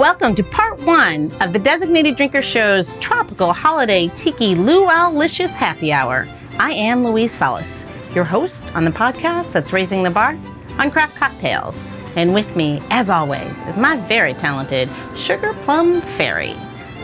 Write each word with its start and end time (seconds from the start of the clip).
Welcome 0.00 0.34
to 0.36 0.42
part 0.42 0.80
one 0.80 1.30
of 1.42 1.52
the 1.52 1.58
Designated 1.58 2.16
Drinker 2.16 2.40
Show's 2.40 2.94
Tropical 3.00 3.52
Holiday 3.52 4.08
Tiki 4.16 4.54
Luau 4.54 5.10
Licious 5.10 5.54
Happy 5.54 5.92
Hour. 5.92 6.26
I 6.58 6.72
am 6.72 7.04
Louise 7.04 7.34
Solis, 7.34 7.84
your 8.14 8.24
host 8.24 8.64
on 8.74 8.86
the 8.86 8.90
podcast 8.90 9.52
that's 9.52 9.74
raising 9.74 10.02
the 10.02 10.08
bar 10.08 10.38
on 10.78 10.90
craft 10.90 11.16
cocktails. 11.16 11.84
And 12.16 12.32
with 12.32 12.56
me, 12.56 12.82
as 12.88 13.10
always, 13.10 13.58
is 13.68 13.76
my 13.76 13.98
very 14.08 14.32
talented 14.32 14.88
Sugar 15.18 15.52
Plum 15.64 16.00
Fairy, 16.00 16.54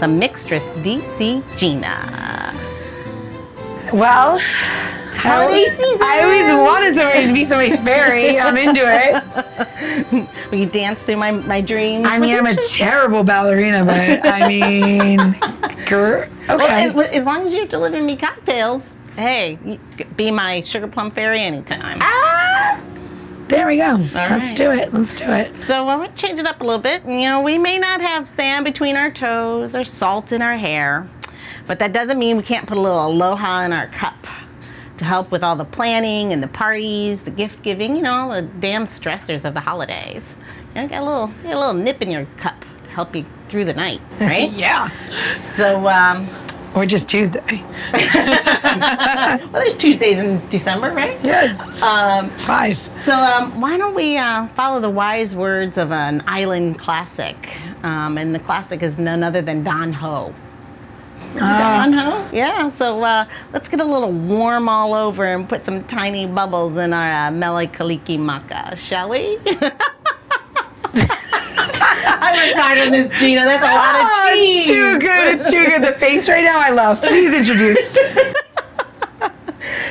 the 0.00 0.06
mixtress 0.06 0.66
DC 0.82 1.44
Gina. 1.58 2.54
Well, 3.92 4.40
Season. 5.26 6.02
I 6.02 6.20
always 6.22 6.68
wanted 6.68 6.94
somebody 6.94 7.26
to 7.26 7.32
be 7.32 7.44
somebody's 7.44 7.80
fairy. 7.80 8.38
I'm 8.38 8.56
into 8.56 8.80
it. 8.82 10.28
Will 10.50 10.58
you 10.58 10.66
dance 10.66 11.02
through 11.02 11.16
my, 11.16 11.32
my 11.32 11.60
dreams? 11.60 12.06
I 12.08 12.18
mean, 12.18 12.34
I'm 12.34 12.46
a 12.46 12.56
terrible 12.56 13.24
ballerina, 13.24 13.84
but 13.84 14.24
I 14.24 14.48
mean, 14.48 15.18
Well, 16.48 16.60
okay. 16.60 16.84
as, 16.84 16.94
as 16.94 17.24
long 17.24 17.44
as 17.44 17.54
you're 17.54 17.66
delivering 17.66 18.06
me 18.06 18.16
cocktails, 18.16 18.94
hey, 19.16 19.58
you, 19.64 19.78
be 20.16 20.30
my 20.30 20.60
Sugar 20.60 20.88
Plum 20.88 21.10
Fairy 21.10 21.40
anytime. 21.40 21.98
Ah, 22.00 22.80
there 23.48 23.66
we 23.66 23.76
go. 23.76 23.96
Let's 23.98 24.14
right. 24.14 24.56
do 24.56 24.70
it. 24.72 24.92
Let's 24.92 25.14
do 25.14 25.24
it. 25.24 25.56
So 25.56 25.88
I'm 25.88 25.98
going 25.98 26.10
to 26.10 26.16
change 26.16 26.38
it 26.38 26.46
up 26.46 26.60
a 26.60 26.64
little 26.64 26.80
bit. 26.80 27.04
You 27.04 27.28
know, 27.28 27.40
we 27.40 27.58
may 27.58 27.78
not 27.78 28.00
have 28.00 28.28
sand 28.28 28.64
between 28.64 28.96
our 28.96 29.10
toes 29.10 29.74
or 29.74 29.84
salt 29.84 30.32
in 30.32 30.42
our 30.42 30.56
hair, 30.56 31.08
but 31.66 31.78
that 31.78 31.92
doesn't 31.92 32.18
mean 32.18 32.36
we 32.36 32.42
can't 32.42 32.66
put 32.66 32.76
a 32.76 32.80
little 32.80 33.06
aloha 33.06 33.62
in 33.62 33.72
our 33.72 33.86
cup 33.88 34.26
to 34.98 35.04
help 35.04 35.30
with 35.30 35.42
all 35.42 35.56
the 35.56 35.64
planning 35.64 36.32
and 36.32 36.42
the 36.42 36.48
parties, 36.48 37.22
the 37.24 37.30
gift 37.30 37.62
giving, 37.62 37.96
you 37.96 38.02
know, 38.02 38.14
all 38.14 38.30
the 38.30 38.42
damn 38.42 38.84
stressors 38.84 39.44
of 39.44 39.54
the 39.54 39.60
holidays. 39.60 40.34
You 40.74 40.82
know, 40.82 40.88
got 40.88 41.02
a 41.02 41.04
little, 41.04 41.26
got 41.42 41.54
a 41.54 41.58
little 41.58 41.74
nip 41.74 42.00
in 42.02 42.10
your 42.10 42.26
cup 42.38 42.64
to 42.84 42.90
help 42.90 43.14
you 43.14 43.24
through 43.48 43.64
the 43.66 43.74
night, 43.74 44.00
right? 44.20 44.50
Yeah. 44.52 44.90
So, 45.36 45.86
um, 45.88 46.26
Or 46.74 46.84
just 46.84 47.08
Tuesday. 47.08 47.40
well, 48.14 49.48
there's 49.52 49.76
Tuesdays 49.76 50.18
in 50.18 50.46
December, 50.48 50.90
right? 50.92 51.18
Yes. 51.22 51.58
Um, 51.82 52.28
Five. 52.40 52.76
So 53.04 53.14
um, 53.14 53.60
why 53.60 53.78
don't 53.78 53.94
we 53.94 54.18
uh, 54.18 54.46
follow 54.48 54.80
the 54.80 54.90
wise 54.90 55.34
words 55.34 55.78
of 55.78 55.92
an 55.92 56.22
island 56.26 56.78
classic? 56.78 57.56
Um, 57.82 58.18
and 58.18 58.34
the 58.34 58.40
classic 58.40 58.82
is 58.82 58.98
none 58.98 59.22
other 59.22 59.40
than 59.42 59.62
Don 59.64 59.92
Ho. 59.94 60.34
Remember 61.36 61.58
Don 61.58 61.92
Ho? 61.92 62.28
Yeah. 62.32 62.68
So 62.70 63.02
uh, 63.02 63.24
let's 63.52 63.68
get 63.68 63.80
a 63.80 63.84
little 63.84 64.12
warm 64.12 64.68
all 64.68 64.94
over 64.94 65.24
and 65.24 65.48
put 65.48 65.64
some 65.64 65.84
tiny 65.84 66.26
bubbles 66.26 66.76
in 66.76 66.92
our 66.92 67.28
uh, 67.28 67.30
Mele 67.30 67.66
Kalikimaka, 67.68 68.76
shall 68.76 69.08
we? 69.10 69.38
I'm 72.08 72.48
retired 72.48 72.78
on 72.86 72.92
this, 72.92 73.08
Gina. 73.18 73.44
That's 73.44 73.64
a 73.64 73.66
lot 73.66 74.00
of 74.00 74.06
Oh, 74.10 74.30
cheese. 74.34 74.58
it's 74.58 74.66
too 74.68 74.98
good. 74.98 75.40
It's 75.40 75.50
too 75.50 75.64
good. 75.66 75.82
The 75.84 75.92
face 75.98 76.28
right 76.28 76.44
now, 76.44 76.58
I 76.58 76.70
love. 76.70 77.00
Please 77.02 77.34
introduce. 77.36 77.96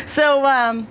So 0.07 0.45
um, 0.45 0.87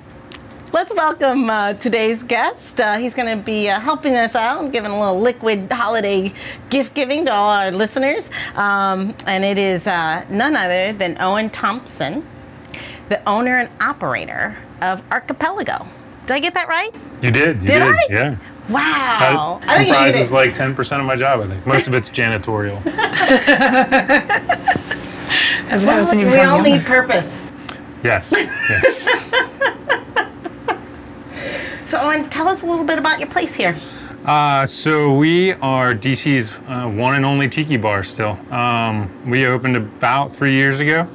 let's 0.74 0.92
welcome 0.92 1.48
uh, 1.48 1.72
today's 1.74 2.24
guest. 2.24 2.80
Uh, 2.80 2.98
he's 2.98 3.14
going 3.14 3.38
to 3.38 3.40
be 3.44 3.68
uh, 3.68 3.78
helping 3.78 4.16
us 4.16 4.34
out, 4.34 4.60
and 4.60 4.72
giving 4.72 4.90
a 4.90 4.98
little 4.98 5.20
liquid 5.20 5.70
holiday 5.70 6.34
gift 6.68 6.94
giving 6.94 7.24
to 7.24 7.32
all 7.32 7.50
our 7.50 7.70
listeners. 7.70 8.28
Um, 8.56 9.14
and 9.24 9.44
it 9.44 9.56
is 9.56 9.86
uh, 9.86 10.24
none 10.28 10.56
other 10.56 10.92
than 10.92 11.16
Owen 11.20 11.48
Thomson, 11.50 12.26
the 13.08 13.22
owner 13.28 13.60
and 13.60 13.70
operator 13.80 14.58
of 14.82 15.00
Archipelago. 15.12 15.86
Did 16.26 16.32
I 16.32 16.40
get 16.40 16.54
that 16.54 16.66
right? 16.66 16.92
You 17.22 17.30
did. 17.30 17.60
You 17.60 17.68
Did 17.68 17.78
did. 17.78 17.82
I? 17.82 18.06
Yeah. 18.10 18.36
Wow. 18.68 19.60
That 19.60 19.68
I 19.68 19.76
think 19.76 19.88
you 19.90 19.94
comprises 19.94 20.32
like 20.32 20.54
10% 20.54 20.98
of 20.98 21.06
my 21.06 21.14
job, 21.14 21.40
I 21.40 21.46
think. 21.46 21.64
Most 21.68 21.86
of 21.86 21.94
it's 21.94 22.10
janitorial. 22.10 22.84
As 25.70 25.84
I 25.84 26.00
was 26.00 26.12
in 26.12 26.18
your 26.18 26.32
we 26.32 26.40
all 26.40 26.60
need 26.60 26.82
purpose. 26.82 27.46
yes. 28.02 28.32
Yes. 28.68 29.08
So, 31.94 32.00
Owen, 32.00 32.28
tell 32.28 32.48
us 32.48 32.64
a 32.64 32.66
little 32.66 32.84
bit 32.84 32.98
about 32.98 33.20
your 33.20 33.28
place 33.28 33.54
here. 33.54 33.78
Uh, 34.24 34.66
so 34.66 35.16
we 35.16 35.52
are 35.52 35.94
DC's 35.94 36.52
uh, 36.66 36.90
one 36.90 37.14
and 37.14 37.24
only 37.24 37.48
tiki 37.48 37.76
bar 37.76 38.02
still. 38.02 38.36
Um, 38.52 39.08
we 39.30 39.46
opened 39.46 39.76
about 39.76 40.32
three 40.32 40.54
years 40.54 40.80
ago, 40.80 41.06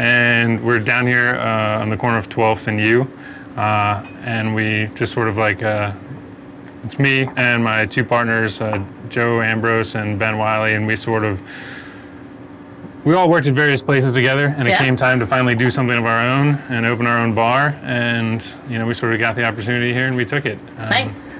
and 0.00 0.60
we're 0.66 0.80
down 0.80 1.06
here 1.06 1.36
uh, 1.36 1.80
on 1.80 1.88
the 1.88 1.96
corner 1.96 2.18
of 2.18 2.28
12th 2.28 2.66
and 2.66 2.80
U. 2.80 3.08
Uh, 3.56 4.04
and 4.24 4.56
we 4.56 4.90
just 4.96 5.12
sort 5.12 5.28
of 5.28 5.36
like, 5.36 5.62
uh, 5.62 5.92
it's 6.82 6.98
me 6.98 7.28
and 7.36 7.62
my 7.62 7.86
two 7.86 8.02
partners, 8.02 8.60
uh, 8.60 8.84
Joe 9.08 9.40
Ambrose 9.40 9.94
and 9.94 10.18
Ben 10.18 10.36
Wiley, 10.36 10.74
and 10.74 10.84
we 10.84 10.96
sort 10.96 11.22
of, 11.22 11.40
we 13.04 13.14
all 13.14 13.28
worked 13.28 13.46
at 13.46 13.54
various 13.54 13.82
places 13.82 14.14
together, 14.14 14.54
and 14.56 14.66
Yeah. 14.68 14.74
it 14.74 14.78
came 14.78 14.96
time 14.96 15.18
to 15.20 15.26
finally 15.26 15.54
do 15.54 15.70
something 15.70 15.96
of 15.96 16.06
our 16.06 16.20
own 16.20 16.58
and 16.70 16.86
open 16.86 17.06
our 17.06 17.18
own 17.18 17.34
bar. 17.34 17.74
And, 17.84 18.42
you 18.68 18.78
know, 18.78 18.86
we 18.86 18.94
sort 18.94 19.12
of 19.12 19.20
got 19.20 19.34
the 19.36 19.44
opportunity 19.44 19.92
here 19.92 20.06
and 20.06 20.16
we 20.16 20.24
took 20.24 20.46
it. 20.46 20.58
Um, 20.78 20.88
Nice. 20.90 21.34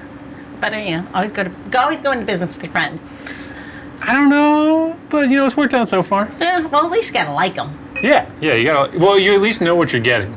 Better, 0.61 0.79
you 0.79 0.97
know, 0.97 1.03
always 1.13 1.31
go 1.31 1.43
to 1.43 1.51
go, 1.71 1.79
always 1.79 2.01
go 2.01 2.11
into 2.11 2.25
business 2.25 2.53
with 2.53 2.63
your 2.63 2.71
friends. 2.71 3.11
I 4.01 4.13
don't 4.13 4.29
know, 4.29 4.95
but 5.09 5.29
you 5.29 5.37
know, 5.37 5.45
it's 5.45 5.57
worked 5.57 5.73
out 5.73 5.87
so 5.87 6.03
far. 6.03 6.27
Yeah, 6.39 6.65
well, 6.67 6.85
at 6.85 6.91
least 6.91 7.09
you 7.13 7.19
gotta 7.19 7.33
like 7.33 7.55
them. 7.55 7.69
Yeah, 8.01 8.25
yeah, 8.39 8.53
you 8.53 8.65
gotta. 8.65 8.97
Well, 8.97 9.17
you 9.19 9.33
at 9.33 9.41
least 9.41 9.61
know 9.61 9.75
what 9.75 9.91
you're 9.91 10.01
getting. 10.01 10.35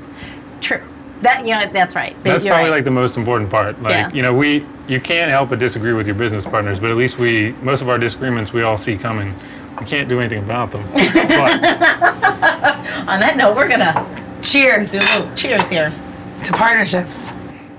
True. 0.60 0.80
That 1.22 1.44
you 1.46 1.54
know, 1.54 1.66
that's 1.72 1.94
right. 1.94 2.14
That's 2.22 2.44
You're 2.44 2.52
probably 2.54 2.70
right. 2.70 2.76
like 2.76 2.84
the 2.84 2.90
most 2.92 3.16
important 3.16 3.50
part. 3.50 3.80
Like, 3.82 3.92
Yeah. 3.92 4.10
you 4.12 4.22
know, 4.22 4.32
we 4.32 4.62
you 4.86 5.00
can't 5.00 5.30
help 5.30 5.50
but 5.50 5.58
disagree 5.58 5.92
with 5.92 6.06
your 6.06 6.14
business 6.14 6.44
partners, 6.46 6.78
but 6.80 6.90
at 6.90 6.96
least 6.96 7.18
we 7.18 7.54
most 7.62 7.82
of 7.82 7.88
our 7.88 7.98
disagreements 7.98 8.52
we 8.52 8.62
all 8.62 8.78
see 8.78 8.96
coming. 8.96 9.34
We 9.80 9.86
can't 9.86 10.08
do 10.08 10.20
anything 10.20 10.42
about 10.42 10.70
them. 10.72 10.82
but 10.92 11.02
On 13.08 13.20
that 13.20 13.34
note, 13.36 13.56
we're 13.56 13.68
gonna 13.68 14.06
Cheers 14.42 14.92
do 14.92 14.98
a 14.98 15.00
little 15.18 15.34
cheers 15.34 15.68
here. 15.68 15.92
to 16.44 16.52
partnerships. 16.52 17.26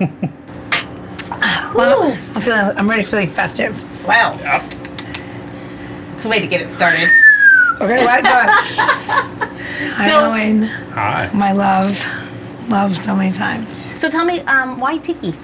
well, 1.74 2.12
I'm 2.34 2.42
feeling. 2.42 2.76
I'm 2.76 2.88
ready 2.88 3.02
for 3.02 3.16
like 3.16 3.30
festive. 3.30 3.74
Wow, 4.06 4.32
Yep. 4.40 4.62
it's 6.14 6.24
a 6.24 6.28
way 6.28 6.40
to 6.40 6.46
get 6.46 6.60
it 6.60 6.70
started. 6.70 7.08
Okay, 7.80 8.04
what? 8.04 8.22
Go 8.22 8.30
ahead. 8.30 8.48
Hi, 9.94 10.06
So- 10.08 10.30
Owen. 10.30 10.62
hi. 10.64 11.30
My 11.32 11.52
love. 11.52 11.98
Love 12.68 13.02
so 13.02 13.16
many 13.16 13.32
times. 13.32 13.84
So 13.98 14.08
tell 14.10 14.24
me, 14.24 14.40
um, 14.40 14.78
why 14.78 14.98
tiki? 14.98 15.34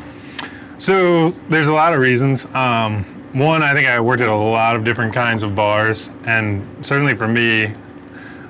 So 0.78 1.30
there's 1.48 1.66
a 1.66 1.72
lot 1.72 1.92
of 1.94 2.00
reasons. 2.00 2.46
Um, 2.54 3.04
one, 3.36 3.62
I 3.62 3.74
think 3.74 3.86
I 3.86 4.00
worked 4.00 4.22
at 4.22 4.30
a 4.30 4.34
lot 4.34 4.76
of 4.76 4.84
different 4.84 5.12
kinds 5.12 5.42
of 5.42 5.54
bars, 5.54 6.08
and 6.24 6.64
certainly 6.84 7.14
for 7.14 7.28
me, 7.28 7.72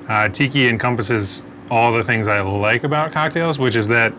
uh, 0.07 0.29
tiki 0.29 0.69
encompasses 0.69 1.41
all 1.69 1.91
the 1.91 2.05
things 2.05 2.29
I 2.29 2.39
like 2.39 2.85
about 2.85 3.11
cocktails, 3.11 3.59
which 3.59 3.75
is 3.75 3.89
that 3.89 4.13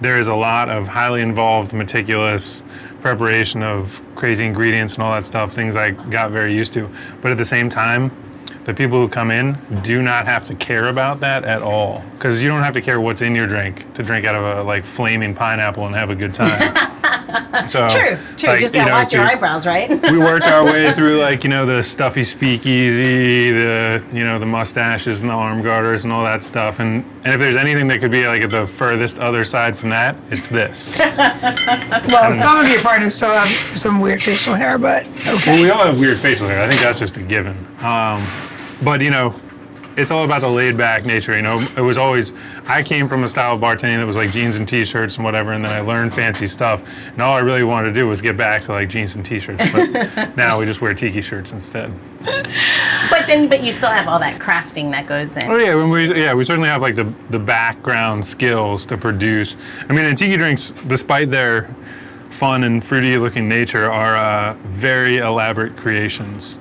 there 0.00 0.18
is 0.18 0.26
a 0.26 0.34
lot 0.34 0.70
of 0.70 0.88
highly 0.88 1.20
involved, 1.20 1.74
meticulous 1.74 2.62
preparation 3.02 3.62
of 3.62 4.00
crazy 4.14 4.46
ingredients 4.46 4.94
and 4.94 5.02
all 5.02 5.12
that 5.12 5.26
stuff, 5.26 5.52
things 5.52 5.76
I 5.76 5.90
got 5.90 6.30
very 6.30 6.54
used 6.54 6.72
to. 6.72 6.90
But 7.20 7.30
at 7.30 7.36
the 7.36 7.44
same 7.44 7.68
time, 7.68 8.10
the 8.64 8.72
people 8.72 8.98
who 8.98 9.08
come 9.08 9.30
in 9.30 9.58
do 9.82 10.00
not 10.00 10.26
have 10.26 10.46
to 10.46 10.54
care 10.54 10.88
about 10.88 11.20
that 11.20 11.44
at 11.44 11.60
all 11.60 12.02
because 12.12 12.42
you 12.42 12.48
don't 12.48 12.62
have 12.62 12.72
to 12.72 12.80
care 12.80 12.98
what's 12.98 13.20
in 13.20 13.34
your 13.34 13.46
drink 13.46 13.92
to 13.92 14.02
drink 14.02 14.24
out 14.24 14.34
of 14.34 14.58
a 14.58 14.62
like 14.62 14.86
flaming 14.86 15.34
pineapple 15.34 15.86
and 15.86 15.94
have 15.94 16.08
a 16.08 16.14
good 16.14 16.32
time. 16.32 16.74
so 17.68 17.88
True, 17.88 18.16
true. 18.36 18.48
like, 18.48 18.60
Just 18.60 18.74
gotta 18.74 18.90
know, 18.90 18.96
watch 18.96 19.12
your 19.12 19.22
you- 19.22 19.28
eyebrows, 19.30 19.66
right? 19.66 19.90
we 20.10 20.18
worked 20.18 20.46
our 20.46 20.64
way 20.64 20.92
through 20.96 21.18
like 21.18 21.42
you 21.44 21.50
know 21.50 21.66
the 21.66 21.82
stuffy 21.82 22.24
speakeasy, 22.24 23.50
the 23.50 24.04
you 24.12 24.24
know 24.24 24.38
the 24.38 24.46
mustaches 24.46 25.20
and 25.20 25.30
the 25.30 25.34
arm 25.34 25.62
garters 25.62 26.04
and 26.04 26.12
all 26.12 26.24
that 26.24 26.42
stuff. 26.42 26.80
And 26.80 27.04
and 27.24 27.34
if 27.34 27.40
there's 27.40 27.56
anything 27.56 27.88
that 27.88 28.00
could 28.00 28.10
be 28.10 28.26
like 28.26 28.42
at 28.42 28.50
the 28.50 28.66
furthest 28.66 29.18
other 29.18 29.44
side 29.44 29.76
from 29.76 29.90
that, 29.90 30.16
it's 30.30 30.46
this. 30.48 30.96
Well, 30.98 32.34
some 32.34 32.58
of 32.60 32.68
your 32.68 32.80
partners 32.80 33.14
still 33.14 33.32
have 33.32 33.48
some 33.76 34.00
weird 34.00 34.22
facial 34.22 34.54
hair, 34.54 34.78
but 34.78 35.04
okay. 35.06 35.52
well, 35.52 35.62
we 35.62 35.70
all 35.70 35.84
have 35.84 35.98
weird 35.98 36.18
facial 36.18 36.46
hair. 36.48 36.62
I 36.62 36.68
think 36.68 36.80
that's 36.80 36.98
just 36.98 37.16
a 37.16 37.22
given. 37.22 37.56
Um, 37.82 38.24
but 38.82 39.00
you 39.00 39.10
know, 39.10 39.34
it's 39.96 40.10
all 40.10 40.24
about 40.24 40.40
the 40.40 40.48
laid 40.48 40.76
back 40.76 41.04
nature. 41.04 41.36
You 41.36 41.42
know, 41.42 41.64
it 41.76 41.80
was 41.80 41.96
always 41.96 42.32
I 42.66 42.82
came 42.82 43.08
from 43.08 43.24
a 43.24 43.28
style 43.28 43.54
of 43.54 43.60
bartending 43.60 43.98
that 43.98 44.06
was 44.06 44.16
like 44.16 44.30
jeans 44.30 44.56
and 44.56 44.68
t-shirts 44.68 45.16
and 45.16 45.24
whatever, 45.24 45.52
and 45.52 45.64
then 45.64 45.72
I 45.72 45.80
learned 45.80 46.14
fancy 46.14 46.46
stuff. 46.46 46.82
And 47.12 47.20
all 47.22 47.34
I 47.34 47.40
really 47.40 47.64
wanted 47.64 47.88
to 47.88 47.94
do 47.94 48.08
was 48.08 48.20
get 48.20 48.36
back 48.36 48.62
to 48.62 48.72
like 48.72 48.88
jeans 48.88 49.16
and 49.16 49.24
t-shirts. 49.24 49.70
But 49.72 50.36
now 50.36 50.58
we 50.58 50.66
just 50.66 50.80
wear 50.80 50.94
tiki 50.94 51.20
shirts 51.20 51.52
instead. 51.52 51.92
but 53.10 53.26
then, 53.26 53.48
but 53.48 53.62
you 53.62 53.72
still 53.72 53.90
have 53.90 54.08
all 54.08 54.18
that 54.18 54.40
crafting 54.40 54.90
that 54.92 55.06
goes 55.06 55.36
in. 55.36 55.50
Oh 55.50 55.56
yeah, 55.56 55.74
when 55.74 55.90
we 55.90 56.14
yeah 56.20 56.34
we 56.34 56.44
certainly 56.44 56.68
have 56.68 56.82
like 56.82 56.96
the 56.96 57.14
the 57.30 57.38
background 57.38 58.24
skills 58.24 58.86
to 58.86 58.96
produce. 58.96 59.56
I 59.88 59.92
mean, 59.92 60.04
and 60.04 60.16
tiki 60.16 60.36
drinks, 60.36 60.72
despite 60.86 61.30
their 61.30 61.64
fun 62.30 62.64
and 62.64 62.82
fruity 62.82 63.16
looking 63.16 63.48
nature, 63.48 63.90
are 63.90 64.16
uh, 64.16 64.54
very 64.64 65.18
elaborate 65.18 65.76
creations 65.76 66.58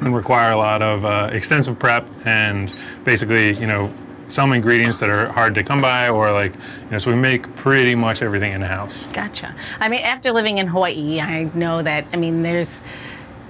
and 0.00 0.14
require 0.14 0.52
a 0.52 0.56
lot 0.56 0.82
of 0.82 1.04
uh, 1.04 1.30
extensive 1.32 1.78
prep 1.78 2.06
and 2.26 2.74
basically 3.04 3.54
you 3.54 3.66
know 3.66 3.92
some 4.28 4.52
ingredients 4.52 5.00
that 5.00 5.10
are 5.10 5.26
hard 5.32 5.54
to 5.56 5.62
come 5.62 5.80
by 5.80 6.08
or 6.08 6.32
like 6.32 6.54
you 6.54 6.90
know 6.90 6.98
so 6.98 7.10
we 7.10 7.16
make 7.16 7.54
pretty 7.56 7.94
much 7.94 8.22
everything 8.22 8.52
in 8.52 8.60
the 8.60 8.66
house. 8.66 9.06
Gotcha. 9.08 9.54
I 9.80 9.88
mean, 9.88 10.00
after 10.00 10.32
living 10.32 10.58
in 10.58 10.66
Hawaii, 10.66 11.20
I 11.20 11.44
know 11.54 11.82
that. 11.82 12.06
I 12.12 12.16
mean, 12.16 12.42
there's 12.42 12.80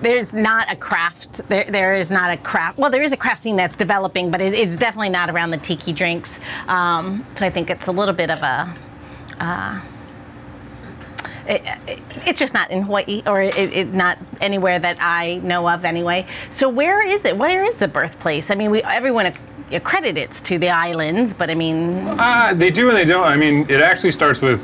there's 0.01 0.33
not 0.33 0.73
a 0.73 0.77
craft 0.77 1.47
there 1.49 1.65
there 1.65 1.95
is 1.95 2.11
not 2.11 2.31
a 2.31 2.37
craft 2.39 2.79
well 2.79 2.91
there 2.91 3.03
is 3.03 3.13
a 3.13 3.17
craft 3.19 3.43
scene 3.43 3.55
that's 3.55 3.77
developing 3.77 4.31
but 4.31 4.41
it, 4.41 4.55
it's 4.55 4.77
definitely 4.77 5.11
not 5.11 5.29
around 5.29 5.51
the 5.51 5.59
tiki 5.59 5.93
drinks 5.93 6.39
um, 6.69 7.23
so 7.37 7.45
i 7.45 7.51
think 7.51 7.69
it's 7.69 7.87
a 7.87 7.93
little 7.93 8.15
bit 8.15 8.31
of 8.31 8.43
a 8.43 8.75
uh, 9.41 9.81
it, 11.47 11.63
it, 11.87 11.99
it's 12.27 12.39
just 12.39 12.55
not 12.55 12.71
in 12.71 12.83
Hawaii 12.83 13.23
or 13.27 13.43
it, 13.43 13.57
it, 13.57 13.93
not 13.95 14.19
anywhere 14.41 14.79
that 14.79 14.97
I 15.01 15.37
know 15.43 15.69
of 15.69 15.85
anyway. 15.85 16.27
So 16.51 16.69
where 16.69 17.03
is 17.07 17.25
it? 17.25 17.37
Where 17.37 17.65
is 17.65 17.79
the 17.79 17.89
birthplace? 17.89 18.51
I 18.51 18.55
mean, 18.55 18.71
we 18.71 18.83
everyone 18.83 19.33
accredits 19.73 20.41
to 20.43 20.59
the 20.59 20.69
islands, 20.69 21.33
but 21.35 21.51
I 21.51 21.55
mean, 21.55 22.07
Uh, 22.19 22.55
they 22.55 22.71
do 22.71 22.89
and 22.89 22.97
they 22.97 23.05
don't. 23.05 23.27
I 23.27 23.37
mean, 23.37 23.67
it 23.69 23.81
actually 23.81 24.11
starts 24.11 24.41
with 24.41 24.61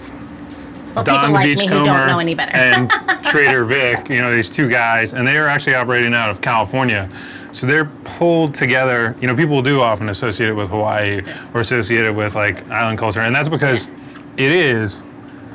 well, 0.94 1.04
Don 1.04 1.32
like 1.32 1.44
Beachcomber 1.44 1.84
don't 1.84 2.06
know 2.06 2.18
any 2.18 2.34
better. 2.34 2.52
and 2.56 2.90
Trader 3.24 3.64
Vic. 3.64 4.08
You 4.08 4.20
know, 4.22 4.32
these 4.34 4.48
two 4.50 4.68
guys, 4.68 5.12
and 5.14 5.26
they 5.26 5.36
are 5.36 5.46
actually 5.46 5.74
operating 5.74 6.14
out 6.14 6.30
of 6.30 6.40
California. 6.40 7.08
So 7.52 7.66
they're 7.66 7.84
pulled 8.04 8.54
together. 8.54 9.14
You 9.20 9.26
know, 9.26 9.34
people 9.36 9.62
do 9.62 9.80
often 9.80 10.08
associate 10.08 10.48
it 10.50 10.54
with 10.54 10.68
Hawaii 10.70 11.20
or 11.54 11.60
associate 11.60 12.04
it 12.04 12.10
with 12.14 12.34
like 12.34 12.68
island 12.70 12.98
culture, 12.98 13.20
and 13.20 13.34
that's 13.34 13.48
because 13.48 13.88
it 14.36 14.52
is. 14.52 15.02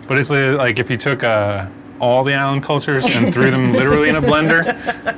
But 0.08 0.18
it's 0.18 0.30
like 0.30 0.80
if 0.80 0.90
you 0.90 0.98
took 0.98 1.24
uh, 1.24 1.68
all 2.00 2.24
the 2.24 2.34
island 2.34 2.64
cultures 2.64 3.06
and 3.06 3.34
threw 3.34 3.52
them 3.52 3.74
literally 3.82 4.10
in 4.10 4.16
a 4.16 4.22
blender, 4.22 4.66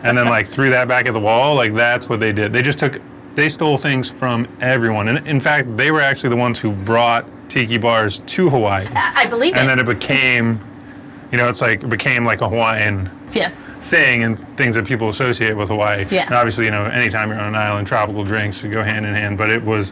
and 0.04 0.18
then 0.18 0.28
like 0.28 0.48
threw 0.48 0.70
that 0.70 0.88
back 0.88 1.06
at 1.08 1.14
the 1.14 1.20
wall, 1.20 1.56
like 1.56 1.74
that's 1.74 2.10
what 2.10 2.20
they 2.20 2.32
did. 2.32 2.54
They 2.54 2.62
just 2.62 2.80
took, 2.80 3.02
they 3.36 3.50
stole 3.50 3.78
things 3.78 4.10
from 4.12 4.48
everyone, 4.62 5.08
and 5.08 5.26
in 5.28 5.40
fact, 5.40 5.76
they 5.78 5.92
were 5.92 6.02
actually 6.02 6.30
the 6.30 6.36
ones 6.38 6.60
who 6.60 6.72
brought 6.72 7.26
tiki 7.50 7.78
bars 7.78 8.20
to 8.26 8.50
Hawaii 8.50 8.88
I 8.96 9.28
believe 9.28 9.54
and 9.54 9.66
it. 9.66 9.68
then 9.68 9.80
it 9.80 9.86
became 9.86 10.60
you 11.32 11.38
know 11.38 11.50
it's 11.50 11.62
like 11.62 11.84
it 11.84 11.90
became 11.90 12.26
like 12.26 12.42
a 12.42 12.50
hawaiian 12.50 13.12
yes. 13.32 13.68
thing 13.82 14.24
and 14.24 14.58
things 14.58 14.76
that 14.76 14.88
people 14.88 15.10
associate 15.10 15.56
with 15.56 15.70
hawaii 15.70 16.04
Yeah. 16.10 16.26
and 16.26 16.34
obviously 16.34 16.66
you 16.66 16.72
know 16.72 16.86
anytime 16.86 17.30
you're 17.30 17.40
on 17.40 17.50
an 17.50 17.56
island 17.56 17.86
tropical 17.86 18.24
drinks 18.24 18.64
go 18.64 18.82
hand 18.82 19.06
in 19.06 19.14
hand 19.14 19.38
but 19.38 19.52
it 19.52 19.62
was 19.64 19.92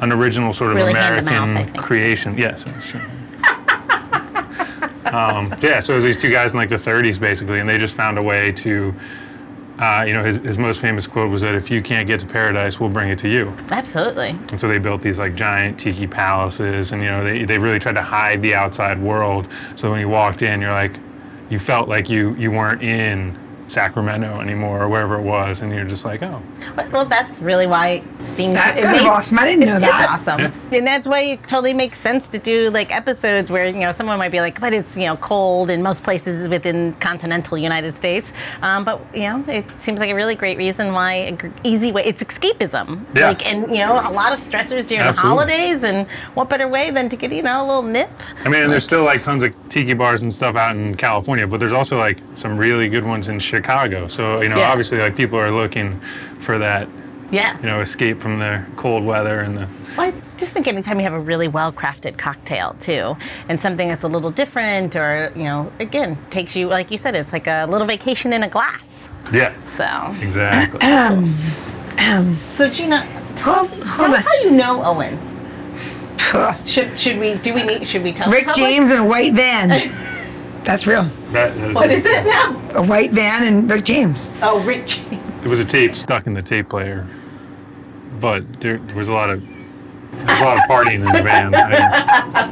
an 0.00 0.10
original 0.10 0.54
sort 0.54 0.70
of 0.70 0.76
Really 0.76 0.92
american 0.92 1.24
mouth, 1.54 1.76
creation 1.76 2.38
yes 2.38 2.64
that's 2.64 2.88
true 2.88 3.00
um, 5.06 5.54
yeah 5.60 5.80
so 5.80 6.00
these 6.00 6.16
two 6.16 6.30
guys 6.30 6.52
in 6.52 6.56
like 6.58 6.68
the 6.68 6.76
30s 6.76 7.18
basically 7.18 7.60
and 7.60 7.68
they 7.68 7.78
just 7.78 7.94
found 7.96 8.18
a 8.18 8.22
way 8.22 8.52
to 8.52 8.94
uh, 9.78 10.04
you 10.06 10.12
know 10.12 10.22
his, 10.22 10.36
his 10.38 10.58
most 10.58 10.80
famous 10.80 11.06
quote 11.06 11.30
was 11.30 11.40
that 11.42 11.54
if 11.54 11.70
you 11.70 11.82
can't 11.82 12.06
get 12.06 12.20
to 12.20 12.26
paradise 12.26 12.78
we'll 12.78 12.90
bring 12.90 13.08
it 13.08 13.18
to 13.18 13.28
you 13.28 13.52
Absolutely. 13.70 14.28
and 14.28 14.60
so 14.60 14.68
they 14.68 14.78
built 14.78 15.00
these 15.02 15.18
like 15.18 15.34
giant 15.34 15.80
tiki 15.80 16.06
palaces, 16.06 16.92
and 16.92 17.02
you 17.02 17.08
know 17.08 17.24
they, 17.24 17.44
they 17.44 17.58
really 17.58 17.78
tried 17.78 17.94
to 17.96 18.02
hide 18.02 18.42
the 18.42 18.54
outside 18.54 18.98
world. 19.00 19.48
So 19.74 19.90
when 19.90 19.98
you 19.98 20.08
walked 20.08 20.42
in, 20.42 20.60
you're 20.60 20.72
like, 20.72 21.00
you 21.50 21.58
felt 21.58 21.88
like 21.88 22.08
you 22.08 22.34
you 22.36 22.50
weren't 22.50 22.82
in 22.82 23.36
Sacramento 23.72 24.40
anymore 24.40 24.82
or 24.82 24.88
wherever 24.88 25.18
it 25.18 25.22
was, 25.24 25.62
and 25.62 25.72
you're 25.72 25.84
just 25.84 26.04
like, 26.04 26.22
oh, 26.22 26.42
well, 26.92 27.04
that's 27.04 27.40
really 27.40 27.66
why 27.66 27.88
it 28.20 28.24
seems. 28.24 28.54
That's 28.54 28.80
it 28.80 28.84
kind 28.84 29.00
of 29.00 29.06
awesome. 29.06 29.38
I 29.38 29.44
didn't 29.46 29.66
know 29.66 29.76
It's 29.76 29.86
that. 29.86 30.08
awesome, 30.10 30.52
and 30.72 30.86
that's 30.86 31.06
why 31.06 31.20
it 31.20 31.42
totally 31.48 31.72
makes 31.74 31.98
sense 31.98 32.28
to 32.28 32.38
do 32.38 32.70
like 32.70 32.94
episodes 32.94 33.50
where 33.50 33.66
you 33.66 33.80
know 33.80 33.92
someone 33.92 34.18
might 34.18 34.30
be 34.32 34.40
like, 34.40 34.60
"But 34.60 34.72
it's 34.72 34.96
you 34.96 35.06
know 35.06 35.16
cold 35.16 35.70
in 35.70 35.82
most 35.82 36.02
places 36.04 36.48
within 36.48 36.92
continental 37.00 37.56
United 37.58 37.92
States." 37.92 38.32
Um, 38.60 38.84
but 38.84 39.00
you 39.14 39.22
know, 39.22 39.44
it 39.48 39.64
seems 39.80 40.00
like 40.00 40.10
a 40.10 40.14
really 40.14 40.34
great 40.34 40.58
reason 40.58 40.92
why 40.92 41.12
a 41.14 41.32
gr- 41.32 41.48
easy 41.64 41.92
way. 41.92 42.04
It's 42.04 42.22
escapism, 42.22 43.04
Yeah. 43.14 43.28
like 43.28 43.46
and 43.50 43.62
you 43.70 43.78
know 43.78 43.94
a 43.94 44.12
lot 44.12 44.32
of 44.32 44.38
stressors 44.38 44.86
during 44.86 45.02
the 45.02 45.08
Absolutely. 45.08 45.16
holidays, 45.16 45.82
and 45.84 46.06
what 46.34 46.48
better 46.48 46.68
way 46.68 46.90
than 46.90 47.08
to 47.08 47.16
get 47.16 47.32
you 47.32 47.42
know 47.42 47.64
a 47.64 47.66
little 47.66 47.82
nip? 47.82 48.10
I 48.44 48.48
mean, 48.50 48.62
and 48.64 48.72
there's 48.72 48.84
still 48.84 49.04
like 49.04 49.20
tons 49.22 49.42
of 49.42 49.54
tiki 49.70 49.94
bars 49.94 50.22
and 50.22 50.32
stuff 50.32 50.56
out 50.56 50.76
in 50.76 50.94
California, 50.96 51.46
but 51.46 51.58
there's 51.58 51.72
also 51.72 51.98
like 51.98 52.18
some 52.34 52.56
really 52.58 52.88
good 52.88 53.04
ones 53.04 53.28
in 53.28 53.38
Chicago. 53.38 53.61
So 53.66 54.40
you 54.42 54.48
know, 54.48 54.58
Yeah. 54.58 54.70
obviously, 54.70 54.98
like 54.98 55.16
people 55.16 55.38
are 55.38 55.50
looking 55.50 55.98
for 56.40 56.58
that 56.58 56.88
Yeah. 57.30 57.56
you 57.60 57.66
know 57.66 57.80
escape 57.80 58.18
from 58.18 58.38
the 58.38 58.62
cold 58.76 59.04
weather 59.04 59.40
and 59.40 59.56
the 59.56 59.66
Well, 59.96 60.08
I 60.08 60.12
just 60.38 60.52
think 60.52 60.66
anytime 60.68 60.98
you 60.98 61.04
have 61.04 61.12
a 61.14 61.20
really 61.20 61.48
well 61.48 61.72
crafted 61.72 62.16
cocktail 62.18 62.74
too, 62.80 63.16
and 63.48 63.60
something 63.60 63.88
that's 63.88 64.02
a 64.04 64.08
little 64.08 64.30
different, 64.30 64.96
or 64.96 65.32
you 65.36 65.44
know, 65.44 65.70
again, 65.80 66.16
takes 66.30 66.54
you 66.56 66.66
like 66.68 66.90
you 66.90 66.98
said, 66.98 67.14
it's 67.14 67.32
like 67.32 67.46
a 67.46 67.66
little 67.68 67.86
vacation 67.86 68.32
in 68.32 68.42
a 68.42 68.48
glass. 68.48 69.08
yeah, 69.32 69.52
So, 69.72 69.86
exactly. 70.20 70.80
so 72.56 72.68
Gina, 72.68 73.06
tell, 73.36 73.54
Hold- 73.54 73.70
us, 73.70 73.82
hold 73.86 74.06
tell 74.08 74.14
us 74.14 74.18
on. 74.18 74.22
how 74.24 74.34
you 74.42 74.50
know 74.50 74.82
Owen. 74.84 75.18
Should 76.64 76.98
should 76.98 77.18
we 77.18 77.34
do 77.34 77.52
we 77.54 77.62
need 77.62 77.86
should 77.86 78.02
we 78.02 78.12
tell 78.12 78.30
Rick 78.30 78.46
public? 78.46 78.56
James 78.66 78.90
in 78.90 78.98
a 78.98 79.04
white 79.04 79.34
van. 79.34 79.70
That's 80.64 80.86
real. 80.86 81.04
That- 81.32 81.54
that 81.56 81.74
What 81.74 81.90
is 81.90 82.04
it 82.06 82.24
now? 82.24 82.60
A 82.74 82.82
white 82.82 83.10
van 83.12 83.42
and 83.44 83.70
Rick 83.70 83.84
James. 83.84 84.30
Oh, 84.42 84.60
Rick 84.62 84.86
James. 84.86 85.28
It 85.44 85.48
was 85.48 85.58
a 85.58 85.64
tape 85.64 85.96
stuck 85.96 86.26
in 86.26 86.34
the 86.34 86.42
tape 86.42 86.68
player, 86.68 87.06
but 88.20 88.60
there, 88.60 88.78
there 88.78 88.96
was 88.96 89.08
a 89.08 89.12
lot 89.12 89.28
of 89.30 89.42
there 89.46 90.24
was 90.26 90.40
a 90.40 90.44
lot 90.44 90.56
of 90.58 90.62
partying 90.64 90.94
in 91.06 91.12
the 91.12 91.22
van. 91.22 91.52
I, 91.54 92.48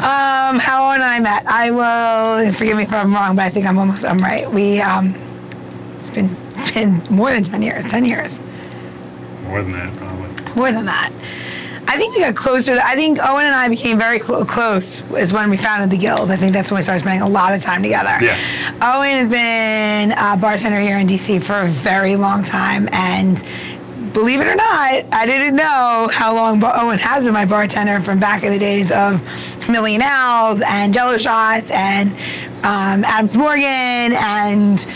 Um, 0.00 0.58
how 0.58 0.86
Owen 0.88 0.94
and 1.00 1.04
I 1.04 1.20
met. 1.20 1.44
I 1.46 1.70
will 1.70 2.38
and 2.44 2.56
forgive 2.56 2.76
me 2.76 2.84
if 2.84 2.92
I'm 2.92 3.12
wrong, 3.12 3.36
but 3.36 3.44
I 3.44 3.50
think 3.50 3.66
I'm 3.66 3.78
almost 3.78 4.04
I'm 4.04 4.18
right. 4.18 4.50
We 4.50 4.80
um, 4.80 5.14
it's 5.98 6.10
been 6.10 6.34
it's 6.56 6.70
been 6.72 7.02
more 7.10 7.30
than 7.30 7.42
ten 7.42 7.62
years. 7.62 7.84
Ten 7.84 8.04
years. 8.04 8.40
more 9.44 9.62
than 9.62 9.72
that, 9.72 9.94
probably. 9.96 10.28
More 10.56 10.72
than 10.72 10.84
that. 10.86 11.12
I 11.90 11.96
think 11.96 12.14
we 12.14 12.20
got 12.20 12.36
closer. 12.36 12.78
I 12.80 12.94
think 12.94 13.18
Owen 13.18 13.46
and 13.46 13.54
I 13.54 13.68
became 13.68 13.98
very 13.98 14.20
clo- 14.20 14.44
close 14.44 15.02
is 15.16 15.32
when 15.32 15.50
we 15.50 15.56
founded 15.56 15.90
the 15.90 15.96
guild. 15.98 16.30
I 16.30 16.36
think 16.36 16.52
that's 16.52 16.70
when 16.70 16.78
we 16.78 16.82
started 16.84 17.00
spending 17.00 17.20
a 17.20 17.28
lot 17.28 17.52
of 17.52 17.62
time 17.62 17.82
together. 17.82 18.16
Yeah. 18.24 18.38
Owen 18.80 19.10
has 19.10 19.28
been 19.28 20.12
a 20.12 20.36
bartender 20.36 20.78
here 20.78 20.98
in 20.98 21.08
DC 21.08 21.42
for 21.42 21.54
a 21.54 21.66
very 21.66 22.14
long 22.14 22.44
time, 22.44 22.88
and 22.92 23.42
believe 24.12 24.40
it 24.40 24.46
or 24.46 24.54
not, 24.54 25.04
I 25.10 25.26
didn't 25.26 25.56
know 25.56 26.08
how 26.12 26.32
long 26.32 26.62
Owen 26.62 27.00
has 27.00 27.24
been 27.24 27.32
my 27.32 27.44
bartender 27.44 28.00
from 28.00 28.20
back 28.20 28.44
in 28.44 28.52
the 28.52 28.58
days 28.60 28.92
of 28.92 29.20
Millie 29.68 29.94
and 29.94 30.02
Al's 30.04 30.62
and 30.64 30.94
Jello 30.94 31.18
Shots 31.18 31.72
and 31.72 32.12
um, 32.62 33.04
Adams 33.04 33.36
Morgan 33.36 33.66
and. 33.66 34.86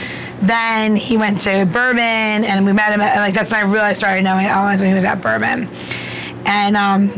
Then 0.43 0.94
he 0.94 1.17
went 1.17 1.41
to 1.43 1.64
Bourbon, 1.64 2.00
and 2.44 2.67
we 2.67 2.73
met 2.75 2.93
him. 2.93 3.00
At, 3.00 3.17
like 3.17 3.32
that's 3.32 3.50
when 3.50 3.64
I 3.64 3.73
really 3.73 3.94
started 3.94 4.25
knowing 4.25 4.44
Owens 4.46 4.79
when 4.79 4.91
he 4.91 4.94
was 4.94 5.05
at 5.05 5.23
Bourbon, 5.23 5.70
and 6.46 6.76
um, 6.76 7.08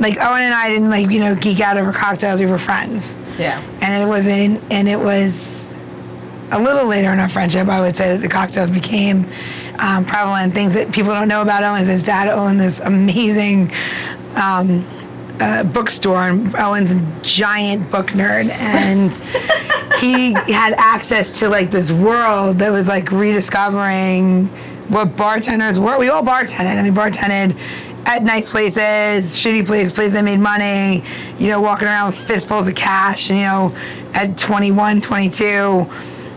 like 0.00 0.16
Owen 0.18 0.42
and 0.42 0.54
I 0.54 0.68
didn't 0.68 0.90
like 0.90 1.10
you 1.10 1.20
know 1.20 1.34
geek 1.34 1.60
out 1.60 1.76
over 1.76 1.92
cocktails. 1.92 2.40
We 2.40 2.46
were 2.46 2.58
friends. 2.58 3.16
Yeah. 3.38 3.60
and 3.80 4.00
it 4.00 4.06
was 4.06 4.28
in 4.28 4.62
and 4.70 4.88
it 4.88 4.98
was 4.98 5.68
a 6.52 6.60
little 6.62 6.86
later 6.86 7.12
in 7.12 7.18
our 7.18 7.28
friendship 7.28 7.66
i 7.66 7.80
would 7.80 7.96
say 7.96 8.12
that 8.12 8.20
the 8.22 8.28
cocktails 8.28 8.70
became 8.70 9.26
um, 9.78 10.04
prevalent. 10.04 10.54
Things 10.54 10.74
that 10.74 10.92
people 10.92 11.12
don't 11.12 11.28
know 11.28 11.42
about 11.42 11.62
Owen 11.62 11.82
is 11.82 11.88
his 11.88 12.04
dad 12.04 12.28
owned 12.28 12.60
this 12.60 12.80
amazing 12.80 13.72
um, 14.36 14.86
uh, 15.40 15.64
bookstore 15.64 16.28
and 16.28 16.54
owen's 16.56 16.92
a 16.92 17.20
giant 17.22 17.90
book 17.90 18.08
nerd. 18.08 18.50
And 18.50 19.12
he 20.00 20.32
had 20.52 20.74
access 20.78 21.38
to 21.40 21.48
like 21.48 21.70
this 21.70 21.90
world 21.90 22.58
that 22.58 22.70
was 22.70 22.88
like 22.88 23.10
rediscovering 23.10 24.48
what 24.88 25.16
bartenders 25.16 25.78
were. 25.78 25.98
We 25.98 26.08
all 26.08 26.22
bartended. 26.22 26.78
I 26.78 26.82
mean 26.82 26.94
bartended 26.94 27.58
at 28.06 28.22
nice 28.22 28.48
places, 28.48 29.34
shitty 29.34 29.64
places, 29.66 29.92
places 29.92 30.12
that 30.14 30.24
made 30.24 30.38
money, 30.40 31.02
you 31.38 31.48
know, 31.48 31.60
walking 31.60 31.88
around 31.88 32.08
with 32.08 32.18
fistfuls 32.18 32.68
of 32.68 32.74
cash, 32.74 33.30
and, 33.30 33.38
you 33.38 33.44
know, 33.44 33.74
at 34.14 34.36
21, 34.36 35.00
22. 35.00 35.46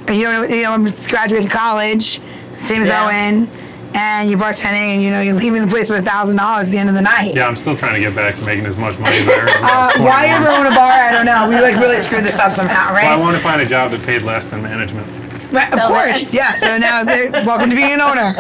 And 0.08 0.16
you 0.18 0.24
know, 0.24 0.44
you 0.44 0.64
know, 0.64 0.72
I'm 0.72 0.86
just 0.86 1.10
graduated 1.10 1.52
college, 1.52 2.22
same 2.58 2.82
as 2.84 2.88
Yeah. 2.88 3.06
Owen, 3.06 3.50
and 3.94 4.30
you're 4.30 4.40
bartending, 4.40 4.94
and 4.96 5.04
you 5.04 5.10
know, 5.12 5.20
you're 5.22 5.34
leaving 5.34 5.62
the 5.62 5.68
place 5.68 5.90
with 5.90 6.00
a 6.00 6.04
thousand 6.10 6.38
dollars 6.38 6.68
at 6.68 6.72
the 6.72 6.78
end 6.78 6.88
of 6.88 6.96
the 6.96 7.02
night. 7.02 7.36
Yeah, 7.36 7.48
I'm 7.48 7.58
still 7.58 7.76
trying 7.76 7.96
to 7.96 8.00
get 8.00 8.16
back 8.16 8.36
to 8.36 8.46
making 8.46 8.66
as 8.66 8.78
much 8.78 8.98
money 9.00 9.18
as 9.18 9.28
I 9.28 9.32
earned. 9.34 9.50
Uh, 9.50 9.92
why 10.06 10.28
21. 10.28 10.30
ever 10.30 10.50
own 10.50 10.66
a 10.68 10.70
bar? 10.76 10.92
I 10.92 11.12
don't 11.12 11.26
know. 11.26 11.50
We 11.50 11.56
like 11.60 11.76
really 11.76 12.00
screwed 12.00 12.24
this 12.24 12.40
up 12.40 12.54
somehow, 12.54 12.94
right? 12.94 13.04
Well, 13.04 13.18
I 13.20 13.22
want 13.22 13.36
to 13.36 13.44
find 13.44 13.62
a 13.62 13.66
job 13.66 13.92
that 13.92 14.02
paid 14.04 14.22
less 14.22 14.48
than 14.48 14.62
management. 14.62 15.08
Right, 15.52 15.74
of 15.74 15.80
course, 15.82 16.26
that- 16.26 16.34
yeah. 16.34 16.56
So 16.58 16.78
now, 16.78 17.04
they're 17.04 17.32
welcome 17.32 17.70
to 17.70 17.76
being 17.76 17.92
an 17.94 18.02
owner. 18.02 18.34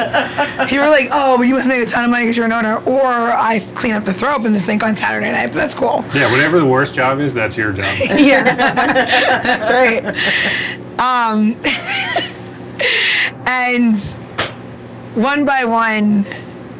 People 0.67 0.85
were 0.85 0.89
like, 0.91 1.07
oh, 1.11 1.37
but 1.37 1.43
you 1.43 1.55
must 1.55 1.67
make 1.67 1.81
a 1.81 1.85
ton 1.85 2.03
of 2.05 2.09
money 2.11 2.25
because 2.25 2.35
you're 2.35 2.45
an 2.47 2.51
owner, 2.51 2.77
or 2.85 3.05
I 3.05 3.59
clean 3.75 3.93
up 3.93 4.03
the 4.03 4.13
throw 4.13 4.29
up 4.31 4.43
in 4.45 4.51
the 4.53 4.59
sink 4.59 4.83
on 4.83 4.95
Saturday 4.95 5.31
night. 5.31 5.47
But 5.47 5.55
that's 5.55 5.73
cool. 5.73 6.03
Yeah, 6.13 6.29
whatever 6.31 6.59
the 6.59 6.65
worst 6.65 6.95
job 6.95 7.19
is, 7.19 7.33
that's 7.33 7.55
your 7.57 7.71
job. 7.71 7.85
Yeah, 7.99 8.43
that's 8.43 9.69
right. 9.69 10.03
Um, 10.99 11.55
and 13.47 13.97
one 15.15 15.45
by 15.45 15.65
one, 15.65 16.25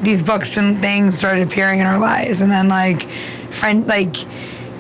these 0.02 0.22
books 0.22 0.58
and 0.58 0.82
things 0.82 1.18
started 1.18 1.48
appearing 1.48 1.80
in 1.80 1.86
our 1.86 1.98
lives, 2.00 2.42
and 2.42 2.52
then 2.52 2.68
like, 2.68 3.10
friend, 3.52 3.88
like, 3.88 4.16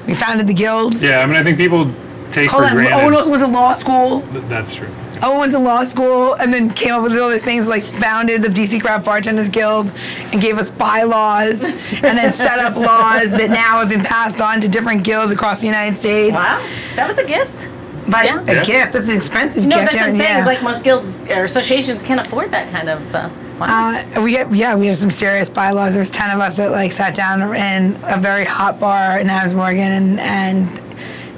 we 0.07 0.13
founded 0.13 0.47
the 0.47 0.53
guild. 0.53 0.99
Yeah, 1.01 1.19
I 1.21 1.25
mean, 1.25 1.35
I 1.37 1.43
think 1.43 1.57
people 1.57 1.91
take 2.31 2.49
Hold 2.51 2.63
for 2.63 2.69
on, 2.69 2.75
granted. 2.75 2.93
Owen 3.03 3.13
also 3.13 3.31
went 3.31 3.43
to 3.43 3.47
law 3.49 3.73
school. 3.73 4.21
Th- 4.33 4.43
That's 4.47 4.75
true. 4.75 4.89
Owen 5.23 5.39
went 5.39 5.51
to 5.53 5.59
law 5.59 5.83
school 5.85 6.33
and 6.33 6.53
then 6.53 6.69
came 6.69 6.93
up 6.93 7.03
with 7.03 7.17
all 7.17 7.29
these 7.29 7.43
things 7.43 7.67
like 7.67 7.83
founded 7.83 8.41
the 8.43 8.49
DC 8.49 8.81
Craft 8.81 9.05
Bartenders 9.05 9.49
Guild 9.49 9.91
and 10.31 10.41
gave 10.41 10.57
us 10.57 10.69
bylaws 10.69 11.63
and 11.63 12.17
then 12.17 12.31
set 12.33 12.59
up 12.59 12.75
laws 12.75 13.31
that 13.31 13.49
now 13.49 13.79
have 13.79 13.89
been 13.89 14.03
passed 14.03 14.41
on 14.41 14.61
to 14.61 14.67
different 14.67 15.03
guilds 15.03 15.31
across 15.31 15.61
the 15.61 15.67
United 15.67 15.97
States. 15.97 16.33
Wow, 16.33 16.63
that 16.95 17.07
was 17.07 17.17
a 17.17 17.25
gift. 17.25 17.69
But 18.09 18.25
Yeah. 18.25 18.39
a 18.47 18.53
Yeah. 18.55 18.63
gift, 18.63 18.93
that's 18.93 19.09
an 19.09 19.15
expensive 19.17 19.65
No, 19.65 19.77
gift. 19.79 19.91
that's 19.91 19.95
what 19.95 20.09
I'm 20.09 20.15
yeah. 20.15 20.23
saying. 20.27 20.39
Is 20.39 20.45
like 20.45 20.63
most 20.63 20.83
guilds 20.83 21.19
or 21.29 21.43
associations 21.43 22.01
can't 22.01 22.21
afford 22.21 22.51
that 22.53 22.71
kind 22.71 22.87
of. 22.89 23.13
Uh, 23.15 23.27
wow. 23.59 24.01
Uh, 24.15 24.21
we 24.21 24.31
get, 24.31 24.49
yeah, 24.53 24.75
we 24.75 24.87
have 24.87 24.95
some 24.95 25.11
serious 25.11 25.49
bylaws. 25.49 25.91
There 25.93 25.99
was 25.99 26.09
ten 26.09 26.29
of 26.29 26.39
us 26.39 26.55
that 26.55 26.71
like 26.71 26.93
sat 26.93 27.15
down 27.15 27.41
in 27.41 27.99
a 28.03 28.17
very 28.17 28.45
hot 28.45 28.79
bar 28.79 29.19
in 29.19 29.29
Adams 29.29 29.53
Morgan 29.53 29.91
and 29.91 30.19
and 30.21 30.81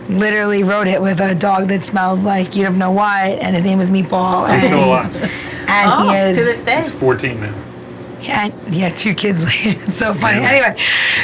literally 0.09 0.63
wrote 0.63 0.87
it 0.87 1.01
with 1.01 1.19
a 1.21 1.35
dog 1.35 1.67
that 1.69 1.85
smelled 1.85 2.23
like 2.23 2.55
you 2.55 2.63
don't 2.63 2.77
know 2.77 2.91
what, 2.91 3.07
and 3.39 3.55
his 3.55 3.65
name 3.65 3.77
was 3.77 3.89
Meatball. 3.89 4.45
He's 4.53 4.63
and, 4.65 4.73
still 4.73 4.83
alive. 4.85 5.15
And 5.69 5.91
oh, 5.93 6.09
he 6.11 6.17
is 6.17 6.37
to 6.37 6.43
this 6.43 6.63
day. 6.63 6.77
He's 6.77 6.91
14 6.91 7.39
now. 7.41 7.65
Yeah, 8.21 8.51
yeah, 8.69 8.89
two 8.89 9.13
kids 9.13 9.43
later. 9.65 9.81
It's 9.85 9.95
so 9.95 10.13
funny. 10.13 10.41
Yeah. 10.41 10.49
Anyway, 10.49 10.83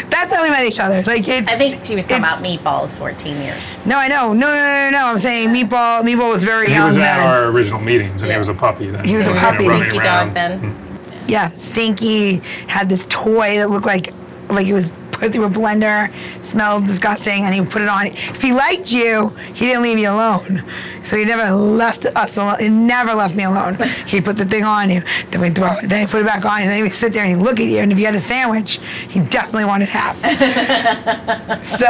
that's 0.09 0.31
how 0.33 0.41
we 0.43 0.49
met 0.49 0.63
each 0.65 0.79
other. 0.79 1.01
Like 1.03 1.27
it's. 1.27 1.49
I 1.49 1.55
think 1.55 1.83
she 1.83 1.95
was 1.95 2.05
talking 2.07 2.23
it's- 2.23 2.39
about 2.39 2.43
meatballs. 2.43 2.91
14 2.97 3.41
years. 3.41 3.61
No, 3.85 3.97
I 3.97 4.07
know. 4.07 4.31
No, 4.31 4.47
no, 4.47 4.53
no, 4.53 4.89
no, 4.89 4.89
no. 4.91 5.05
I'm 5.07 5.19
saying 5.19 5.49
Meatball. 5.49 6.03
Meatball 6.03 6.29
was 6.31 6.43
very 6.43 6.67
He 6.67 6.73
young 6.73 6.91
He 6.91 6.97
was 6.97 7.05
at 7.05 7.17
then. 7.17 7.27
our 7.27 7.45
original 7.51 7.81
meetings, 7.81 8.21
and 8.21 8.29
Yeah. 8.29 8.35
he 8.35 8.39
was 8.39 8.47
a 8.47 8.53
puppy 8.53 8.89
then. 8.91 9.03
He 9.03 9.17
was 9.17 9.27
a 9.27 9.31
you 9.31 9.35
know, 9.35 9.41
puppy. 9.41 9.65
Stinky 9.65 9.97
around. 9.97 10.27
dog 10.27 10.33
then. 10.35 10.61
Mm. 10.61 11.29
yeah, 11.29 11.51
Stinky 11.57 12.37
had 12.67 12.87
this 12.87 13.05
toy 13.09 13.57
that 13.57 13.69
looked 13.69 13.85
like 13.85 14.13
like 14.49 14.67
it 14.67 14.73
was 14.73 14.89
put 15.19 15.34
through 15.34 15.45
a 15.45 15.50
blender, 15.50 16.13
smelled 16.43 16.86
disgusting, 16.86 17.43
and 17.43 17.53
he 17.53 17.62
put 17.62 17.81
it 17.81 17.89
on. 17.89 18.07
If 18.07 18.41
he 18.41 18.53
liked 18.53 18.91
you, 18.91 19.29
he 19.53 19.65
didn't 19.65 19.84
leave 19.84 19.98
you 20.00 20.10
alone. 20.10 20.63
So 21.03 21.17
he 21.17 21.25
never 21.25 21.53
left 21.53 22.05
us 22.05 22.38
alone. 22.38 22.60
He 22.60 22.69
never 22.69 23.13
left 23.13 23.36
me 23.36 23.43
alone. 23.43 23.75
He'd 24.07 24.25
put 24.25 24.38
the 24.38 24.45
thing 24.45 24.63
on 24.63 24.89
you, 24.89 25.01
then 25.29 25.41
we'd 25.41 25.55
throw 25.55 25.74
it, 25.77 25.89
then 25.89 26.01
he'd 26.01 26.10
put 26.10 26.22
it 26.22 26.25
back 26.25 26.45
on, 26.45 26.62
and 26.62 26.69
then 26.69 26.84
he'd 26.84 26.93
sit 26.93 27.13
there 27.13 27.24
and 27.24 27.38
he'd 27.38 27.43
look 27.43 27.60
at 27.60 27.67
you. 27.67 27.79
And 27.79 27.91
if 27.91 28.00
you 28.00 28.05
had 28.05 28.15
a 28.15 28.19
sandwich, 28.19 28.79
he 29.10 29.19
definitely 29.19 29.65
wanted 29.65 29.89
half. 29.89 30.15
so 31.65 31.86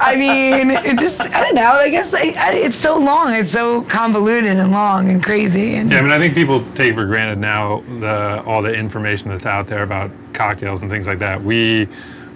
I 0.00 0.16
mean, 0.16 0.70
it 0.70 0.98
just 0.98 1.20
I 1.20 1.40
don't 1.40 1.54
know. 1.54 1.72
I 1.72 1.90
guess 1.90 2.12
I, 2.12 2.34
I, 2.36 2.52
it's 2.54 2.76
so 2.76 2.98
long. 2.98 3.34
It's 3.34 3.52
so 3.52 3.82
convoluted 3.82 4.56
and 4.56 4.72
long 4.72 5.10
and 5.10 5.22
crazy. 5.22 5.76
And 5.76 5.90
Yeah, 5.90 5.98
I 5.98 6.02
mean, 6.02 6.10
I 6.10 6.18
think 6.18 6.34
people 6.34 6.64
take 6.74 6.94
for 6.94 7.06
granted 7.06 7.38
now 7.38 7.80
the 8.00 8.42
all 8.44 8.62
the 8.62 8.74
information 8.74 9.30
that's 9.30 9.46
out 9.46 9.66
there 9.66 9.82
about 9.82 10.10
cocktails 10.32 10.82
and 10.82 10.90
things 10.90 11.06
like 11.06 11.18
that. 11.20 11.42
We, 11.42 11.88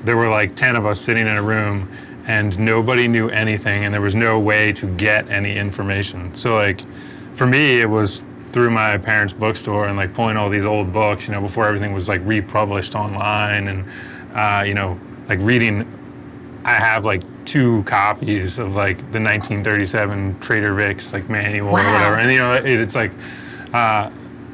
there 0.05 0.17
were 0.17 0.29
like 0.29 0.55
ten 0.55 0.77
of 0.77 0.87
us 0.87 1.01
sitting 1.01 1.27
in 1.27 1.37
a 1.37 1.43
room, 1.43 1.89
and 2.27 2.59
nobody 2.59 3.09
knew 3.09 3.29
anything, 3.29 3.85
and 3.85 3.93
there 3.93 4.01
was 4.01 4.15
no 4.15 4.39
way 4.39 4.73
to 4.75 4.87
get 4.87 5.29
any 5.29 5.57
information. 5.57 6.35
So 6.35 6.55
like, 6.55 6.83
for 7.35 7.47
me, 7.47 7.81
it 7.81 7.89
was 7.89 8.23
through 8.47 8.71
my 8.71 8.97
parents' 8.99 9.33
bookstore 9.33 9.89
and 9.89 9.97
like 9.97 10.15
pulling 10.15 10.37
all 10.37 10.49
these 10.49 10.65
old 10.65 10.93
books, 10.93 11.27
you 11.27 11.35
know, 11.35 11.41
before 11.41 11.67
everything 11.67 11.93
was 11.93 12.09
like 12.09 12.21
republished 12.25 12.95
online, 12.95 13.69
and 13.69 13.85
uh, 14.35 14.65
you 14.65 14.75
know, 14.75 14.99
like 15.29 15.41
reading 15.41 15.87
I 16.65 16.75
have 16.75 17.05
like 17.05 17.23
two 17.45 17.83
copies 17.85 18.59
of 18.59 18.75
like 18.75 18.97
the 18.97 19.21
1937 19.21 20.41
Trader 20.41 20.75
Vic's 20.75 21.13
like 21.13 21.29
manual 21.29 21.69
or 21.69 21.73
whatever, 21.73 22.17
and 22.17 22.33
you 22.33 22.39
know 22.39 22.55
it, 22.55 22.65
it's 22.65 22.95
like 22.95 23.13
uh, 23.75 24.11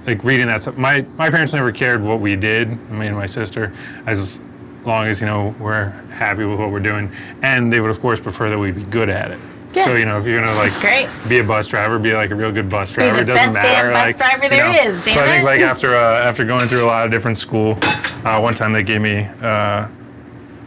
like 0.07 0.25
reading 0.25 0.49
that 0.49 0.63
stuff. 0.63 0.77
My 0.77 1.07
my 1.17 1.31
parents 1.31 1.53
never 1.53 1.71
cared 1.71 2.03
what 2.03 2.21
we 2.21 2.35
did, 2.35 2.69
me 2.91 3.07
and 3.07 3.17
my 3.17 3.27
sister, 3.27 3.73
as 4.07 4.41
long 4.85 5.07
as 5.07 5.21
you 5.21 5.27
know 5.27 5.55
we're 5.59 5.91
happy 6.13 6.45
with 6.45 6.59
what 6.59 6.71
we're 6.71 6.81
doing, 6.81 7.11
and 7.43 7.73
they 7.73 7.81
would 7.81 7.91
of 7.91 8.01
course 8.01 8.21
prefer 8.21 8.51
that 8.51 8.59
we 8.59 8.73
be 8.73 8.83
good 8.83 9.09
at 9.09 9.31
it. 9.31 9.39
Yeah. 9.73 9.85
So 9.85 9.95
you 9.95 10.05
know 10.05 10.19
if 10.19 10.27
you're 10.27 10.41
gonna 10.41 10.55
like 10.57 10.79
great. 10.81 11.09
be 11.29 11.39
a 11.39 11.45
bus 11.45 11.69
driver, 11.69 11.99
be 11.99 12.13
like 12.13 12.31
a 12.31 12.35
real 12.35 12.53
good 12.53 12.69
bus 12.69 12.93
driver. 12.93 13.21
it 13.21 13.25
doesn't 13.25 13.53
matter. 13.53 13.91
bus 13.91 14.07
like, 14.07 14.17
driver 14.19 14.45
you 14.45 14.51
there 14.51 14.73
know. 14.73 14.91
is, 14.91 15.05
So 15.05 15.11
I 15.13 15.27
think 15.27 15.45
like 15.45 15.61
after 15.61 15.95
uh, 15.95 16.23
after 16.25 16.45
going 16.45 16.69
through 16.69 16.85
a 16.85 16.87
lot 16.87 17.05
of 17.05 17.11
different 17.11 17.39
school, 17.39 17.79
uh, 18.25 18.41
one 18.41 18.55
time 18.55 18.73
they 18.73 18.83
gave 18.83 19.01
me. 19.01 19.29
Uh, 19.41 19.89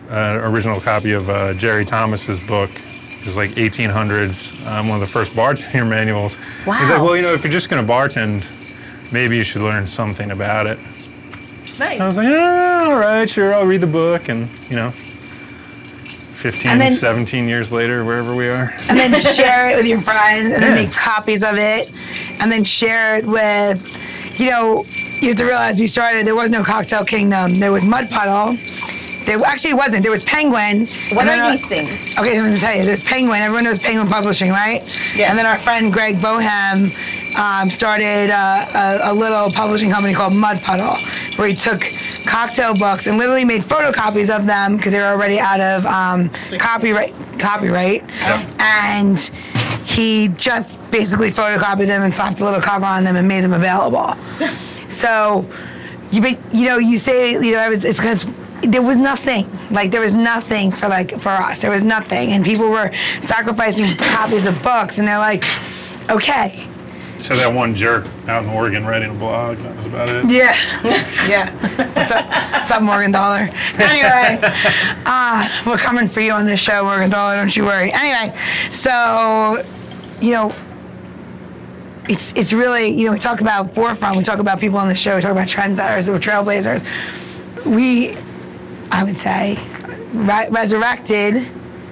an 0.10 0.38
original 0.54 0.80
copy 0.80 1.14
of 1.14 1.28
uh, 1.30 1.54
Jerry 1.56 1.86
Thomas's 1.86 2.40
book. 2.42 2.70
It 2.70 3.26
was 3.26 3.36
like 3.36 3.52
1800s, 3.52 4.66
um, 4.68 4.90
one 4.90 4.98
of 4.98 5.02
the 5.02 5.12
first 5.12 5.36
bartender 5.36 5.86
manuals. 5.90 6.38
Wow. 6.68 6.74
He's 6.76 6.90
like, 6.90 7.02
well, 7.02 7.16
you 7.16 7.22
know, 7.22 7.34
if 7.34 7.44
you're 7.44 7.54
just 7.54 7.70
going 7.70 7.84
to 7.86 7.92
bartend, 7.92 8.44
maybe 9.12 9.38
you 9.38 9.44
should 9.44 9.62
learn 9.62 9.88
something 9.88 10.32
about 10.32 10.68
it. 10.68 10.78
Nice. 11.80 12.00
I 12.00 12.08
was 12.08 12.18
like, 12.18 12.28
ah, 12.30 12.86
all 12.86 13.00
right, 13.00 13.30
sure, 13.30 13.54
I'll 13.54 13.66
read 13.66 13.82
the 13.82 13.88
book. 13.88 14.30
And, 14.30 14.48
you 14.70 14.76
know, 14.76 14.92
15, 14.92 16.78
then- 16.78 16.94
17 16.94 17.48
years 17.48 17.72
later, 17.72 18.04
wherever 18.06 18.36
we 18.36 18.48
are. 18.50 18.74
and 18.90 18.98
then 19.00 19.16
share 19.20 19.70
it 19.70 19.76
with 19.78 19.86
your 19.86 20.00
friends 20.00 20.54
and 20.54 20.62
then 20.64 20.76
make 20.76 20.92
copies 20.92 21.44
of 21.44 21.56
it 21.58 21.92
and 22.42 22.52
then 22.52 22.64
share 22.64 23.18
it 23.18 23.26
with 23.26 23.80
you 24.40 24.50
know 24.50 24.84
you 25.22 25.30
have 25.30 25.38
to 25.38 25.46
realize 25.46 25.80
we 25.80 25.88
started 25.88 26.26
there 26.28 26.36
was 26.36 26.50
no 26.52 26.64
cocktail 26.64 27.06
kingdom 27.06 27.54
there 27.54 27.72
was 27.72 27.86
mud 27.86 28.10
puddle 28.10 28.58
there 29.26 29.40
actually 29.46 29.74
wasn't 29.76 30.02
there 30.02 30.12
was 30.12 30.24
penguin 30.24 30.88
What 31.14 31.28
are 31.28 31.38
our- 31.40 31.52
these 31.52 31.66
things? 31.68 31.90
okay 32.18 32.36
i'm 32.36 32.44
going 32.44 32.54
to 32.54 32.60
tell 32.60 32.76
you 32.76 32.84
there's 32.84 33.04
penguin 33.04 33.42
everyone 33.42 33.64
knows 33.64 33.78
penguin 33.80 34.08
publishing 34.08 34.50
right 34.50 34.82
Yeah. 35.16 35.30
and 35.30 35.38
then 35.38 35.46
our 35.46 35.58
friend 35.60 35.94
greg 35.94 36.20
Boehm 36.22 36.92
um, 37.38 37.70
started 37.70 38.32
uh, 38.32 38.66
a, 39.06 39.12
a 39.12 39.14
little 39.14 39.52
publishing 39.52 39.92
company 39.92 40.14
called 40.16 40.34
mud 40.34 40.60
puddle 40.62 40.96
where 41.38 41.48
he 41.48 41.56
took 41.56 41.84
cocktail 42.26 42.76
books 42.76 43.08
and 43.08 43.18
literally 43.18 43.46
made 43.46 43.62
photocopies 43.62 44.36
of 44.36 44.46
them 44.46 44.78
because 44.78 44.92
they 44.92 45.00
were 45.00 45.06
already 45.06 45.40
out 45.40 45.60
of 45.60 45.86
um, 45.86 46.30
copyright 46.60 47.14
copyright. 47.40 48.04
And 48.60 49.20
he 49.86 50.30
just 50.30 50.80
basically 50.92 51.32
photocopied 51.32 51.88
them 51.88 52.04
and 52.04 52.14
slapped 52.14 52.40
a 52.40 52.46
little 52.46 52.62
cover 52.62 52.86
on 52.86 53.04
them 53.04 53.16
and 53.16 53.28
made 53.28 53.44
them 53.44 53.54
available. 53.54 54.16
so, 54.90 55.46
you 56.12 56.22
be- 56.22 56.40
you 56.54 56.66
know 56.68 56.78
you 56.78 56.98
say 56.98 57.32
you 57.34 57.52
know 57.52 57.66
it 57.66 57.70
was, 57.70 57.86
it's 57.86 58.00
because 58.00 58.28
there 58.62 58.82
was 58.82 58.98
nothing. 58.98 59.50
Like 59.72 59.92
there 59.92 60.02
was 60.02 60.16
nothing 60.16 60.72
for 60.72 60.88
like 60.88 61.20
for 61.20 61.30
us. 61.30 61.62
There 61.62 61.72
was 61.72 61.84
nothing. 61.84 62.32
And 62.32 62.46
people 62.46 62.70
were 62.70 62.92
sacrificing 63.22 63.96
copies 63.98 64.46
of 64.46 64.62
books 64.64 65.00
and 65.00 65.08
they're 65.08 65.18
like 65.18 65.44
okay 66.10 66.68
So 67.24 67.38
that 67.38 67.54
one 67.54 67.74
jerk 67.74 68.06
out 68.28 68.44
in 68.44 68.50
Oregon 68.50 68.86
writing 68.86 69.12
a 69.12 69.14
blog, 69.14 69.58
that 69.60 69.76
was 69.78 69.86
about 69.86 70.10
it. 70.10 70.30
yeah. 70.30 70.54
Yeah. 71.30 71.52
What's 71.96 72.12
up, 72.12 72.28
what's 72.52 72.70
up 72.70 72.82
Morgenthaler. 72.82 73.50
Anyway 73.80 74.40
uh, 75.06 75.64
we're 75.66 75.78
coming 75.78 76.10
for 76.10 76.20
you 76.20 76.34
on 76.34 76.46
this 76.46 76.60
show 76.60 76.84
Morgenthaler 76.84 77.38
don't 77.38 77.56
you 77.56 77.64
worry. 77.64 77.92
Anyway 77.94 78.38
so 78.72 79.64
you 80.20 80.32
know 80.32 80.52
it's 82.10 82.34
it's 82.34 82.52
really 82.52 82.88
you 82.90 83.06
know 83.06 83.14
we 83.14 83.20
talk 83.20 83.40
about 83.40 83.74
forefront 83.74 84.18
we 84.18 84.24
talk 84.24 84.40
about 84.40 84.60
people 84.60 84.78
on 84.78 84.90
the 84.90 84.96
show 84.96 85.16
we 85.16 85.22
talk 85.22 85.32
about 85.32 85.48
trendsetters 85.48 86.10
or 86.14 86.20
trailblazers. 86.20 86.84
We 87.66 88.18
i 88.92 89.02
would 89.04 89.18
say 89.18 89.58
re- 90.14 90.50
resurrected 90.50 91.48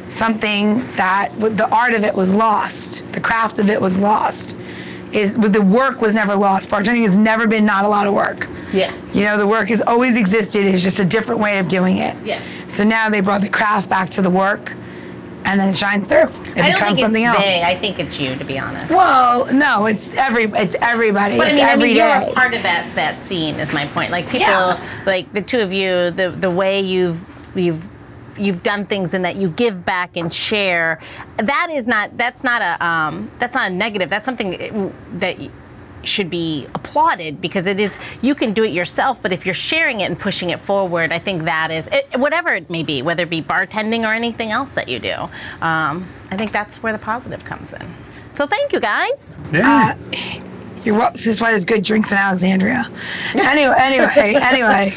something 0.10 0.80
that 0.98 1.32
the 1.40 1.70
art 1.74 1.94
of 1.94 2.04
it 2.04 2.14
was 2.14 2.30
lost 2.34 3.02
the 3.14 3.22
craft 3.22 3.60
of 3.60 3.70
it 3.70 3.80
was 3.80 3.98
lost 3.98 4.58
is 5.14 5.34
but 5.34 5.52
the 5.54 5.62
work 5.62 6.02
was 6.02 6.14
never 6.16 6.36
lost 6.36 6.70
bartending 6.70 7.04
has 7.04 7.16
never 7.16 7.48
been 7.48 7.66
not 7.66 7.84
a 7.86 7.88
lot 7.88 8.08
of 8.08 8.14
work 8.14 8.48
Yeah. 8.74 8.94
you 9.14 9.24
know 9.24 9.38
the 9.38 9.48
work 9.48 9.70
has 9.70 9.82
always 9.82 10.18
existed 10.18 10.66
it's 10.66 10.84
just 10.84 11.00
a 11.00 11.06
different 11.06 11.42
way 11.42 11.60
of 11.60 11.68
doing 11.68 11.98
it 11.98 12.16
Yeah. 12.26 12.42
so 12.68 12.84
now 12.84 13.10
they 13.10 13.22
brought 13.22 13.42
the 13.42 13.50
craft 13.50 13.90
back 13.90 14.10
to 14.12 14.22
the 14.22 14.30
work 14.30 14.74
and 15.44 15.60
then 15.60 15.70
it 15.70 15.78
shines 15.78 16.08
through 16.08 16.20
it 16.24 16.30
I 16.30 16.72
don't 16.72 16.74
becomes 16.74 16.82
think 16.82 17.00
something 17.00 17.24
it's 17.24 17.34
else 17.36 17.44
they. 17.44 17.64
I 17.64 17.80
think 17.80 17.98
it's 18.00 18.20
you, 18.20 18.36
to 18.36 18.44
be 18.46 18.60
honest. 18.60 18.90
well, 18.92 19.52
no, 19.54 19.86
it's 19.88 20.10
every 20.10 20.44
it's 20.44 20.76
everybody. 20.82 21.38
But 21.38 21.48
I 21.48 21.50
it's 21.52 21.58
mean, 21.60 21.66
I 21.66 21.70
every 21.72 21.88
mean, 21.88 21.96
day. 21.98 22.22
you're 22.22 22.30
a 22.32 22.34
part 22.34 22.54
of 22.54 22.62
that 22.64 22.94
that 22.96 23.20
scene. 23.20 23.56
Is 23.56 23.72
my 23.74 23.84
point. 23.86 24.12
Like 24.12 24.26
people, 24.26 24.40
Yeah. 24.42 24.78
like 25.06 25.32
the 25.34 25.42
two 25.42 25.62
of 25.62 25.72
you, 25.74 26.12
the 26.12 26.30
the 26.30 26.52
way 26.52 26.82
you've 26.82 27.24
you've 27.56 27.84
you've 28.42 28.64
done 28.64 28.86
things 28.86 29.14
and 29.14 29.24
that 29.24 29.36
you 29.36 29.50
give 29.50 29.86
back 29.86 30.18
and 30.18 30.34
share. 30.34 31.00
That 31.38 31.68
is 31.72 31.88
not. 31.88 32.18
That's 32.18 32.44
not 32.44 32.62
a. 32.62 32.86
Um, 32.86 33.32
that's 33.40 33.56
not 33.56 33.72
a 33.72 33.74
negative. 33.74 34.10
That's 34.10 34.26
something 34.26 34.92
that. 35.20 35.38
should 36.04 36.32
be 36.32 36.66
applauded 36.74 37.40
because 37.40 37.68
it 37.68 37.80
is 37.80 37.96
you 38.24 38.34
can 38.34 38.54
do 38.54 38.64
it 38.64 38.72
yourself 38.74 39.22
but 39.22 39.32
if 39.32 39.46
you're 39.46 39.54
sharing 39.54 40.02
it 40.02 40.06
and 40.06 40.18
pushing 40.20 40.50
it 40.50 40.60
forward 40.60 41.12
i 41.14 41.20
think 41.20 41.44
that 41.44 41.70
is 41.70 41.88
it, 41.92 42.08
whatever 42.18 42.50
it 42.56 42.68
may 42.72 42.82
be 42.82 43.04
whether 43.04 43.22
it 43.22 43.30
be 43.30 43.40
bartending 43.40 44.02
or 44.02 44.12
anything 44.12 44.50
else 44.50 44.72
that 44.74 44.88
you 44.88 44.98
do 44.98 45.14
um, 45.62 45.94
i 46.32 46.36
think 46.36 46.52
that's 46.52 46.82
where 46.82 46.92
the 46.92 46.98
positive 46.98 47.44
comes 47.46 47.72
in 47.74 47.86
so 48.34 48.48
thank 48.48 48.74
you 48.74 48.80
guys 48.80 49.38
Yeah. 49.52 49.96
You're 50.84 50.96
wel- 50.98 51.12
this 51.12 51.28
is 51.28 51.40
why 51.42 51.52
there's 51.52 51.66
good 51.66 51.84
drinks 51.84 52.12
in 52.12 52.18
Alexandria. 52.18 52.86
Anyway, 53.36 53.74
anyway, 53.78 54.08
anyway. 54.42 54.94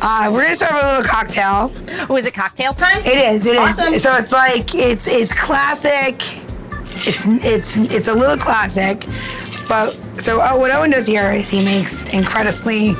Uh, 0.00 0.30
we're 0.32 0.42
gonna 0.42 0.56
start 0.56 0.72
with 0.74 0.82
a 0.84 0.88
little 0.88 1.04
cocktail. 1.04 1.72
oh 2.08 2.16
is 2.16 2.26
it 2.26 2.34
cocktail 2.34 2.72
time 2.72 2.98
It 3.04 3.16
is. 3.18 3.46
It 3.46 3.54
is. 3.54 3.58
Awesome. 3.58 3.98
So 3.98 4.14
it's 4.16 4.32
like 4.32 4.74
it's 4.74 5.06
it's 5.06 5.32
classic. 5.34 6.22
It's 7.06 7.24
it's 7.26 7.76
it's 7.76 8.08
a 8.08 8.12
little 8.14 8.36
classic, 8.36 9.06
but 9.68 9.96
so 10.20 10.40
oh, 10.42 10.56
what 10.58 10.72
Owen 10.72 10.90
does 10.90 11.06
here 11.06 11.30
is 11.30 11.48
he 11.48 11.64
makes 11.64 12.02
incredibly 12.06 12.96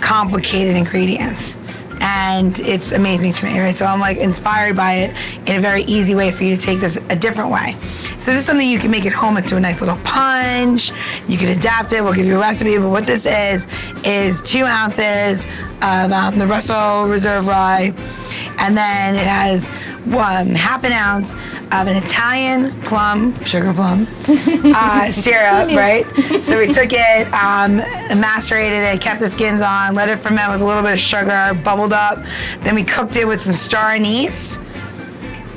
complicated 0.00 0.74
ingredients. 0.74 1.56
And 2.00 2.58
it's 2.60 2.92
amazing 2.92 3.32
to 3.32 3.46
me, 3.46 3.60
right? 3.60 3.76
So 3.76 3.84
I'm 3.84 4.00
like 4.00 4.16
inspired 4.16 4.76
by 4.76 4.94
it 4.94 5.48
in 5.48 5.56
a 5.56 5.60
very 5.60 5.82
easy 5.82 6.14
way 6.14 6.30
for 6.30 6.44
you 6.44 6.56
to 6.56 6.62
take 6.62 6.80
this 6.80 6.98
a 7.10 7.16
different 7.16 7.50
way. 7.50 7.76
So 8.18 8.32
this 8.32 8.40
is 8.40 8.46
something 8.46 8.68
you 8.68 8.78
can 8.78 8.90
make 8.90 9.06
at 9.06 9.12
home 9.12 9.36
into 9.36 9.56
a 9.56 9.60
nice 9.60 9.80
little 9.80 9.98
punch. 9.98 10.92
You 11.28 11.36
can 11.38 11.56
adapt 11.56 11.92
it. 11.92 12.02
We'll 12.02 12.14
give 12.14 12.26
you 12.26 12.36
a 12.36 12.40
recipe. 12.40 12.76
But 12.78 12.88
what 12.88 13.06
this 13.06 13.26
is 13.26 13.66
is 14.04 14.40
two 14.40 14.64
ounces 14.64 15.44
of 15.82 16.12
um, 16.12 16.38
the 16.38 16.46
Russell 16.46 17.06
Reserve 17.06 17.46
Rye, 17.46 17.94
and 18.58 18.76
then 18.76 19.14
it 19.14 19.26
has 19.26 19.70
um, 20.06 20.54
half 20.54 20.84
an 20.84 20.92
ounce 20.92 21.34
of 21.34 21.86
an 21.86 21.96
Italian 21.96 22.70
plum, 22.82 23.38
sugar 23.44 23.72
plum, 23.72 24.06
uh, 24.28 25.10
syrup, 25.12 25.68
right? 25.76 26.04
So 26.44 26.58
we 26.58 26.66
took 26.72 26.92
it, 26.92 27.26
um, 27.32 27.76
macerated 28.18 28.78
it, 28.78 29.00
kept 29.00 29.20
the 29.20 29.28
skins 29.28 29.60
on, 29.60 29.94
let 29.94 30.08
it 30.08 30.18
ferment 30.18 30.52
with 30.52 30.62
a 30.62 30.64
little 30.64 30.82
bit 30.82 30.92
of 30.92 30.98
sugar, 31.00 31.52
bubbled 31.62 31.92
up. 31.92 32.24
Then 32.60 32.74
we 32.74 32.84
cooked 32.84 33.16
it 33.16 33.26
with 33.26 33.40
some 33.40 33.54
star 33.54 33.90
anise, 33.90 34.56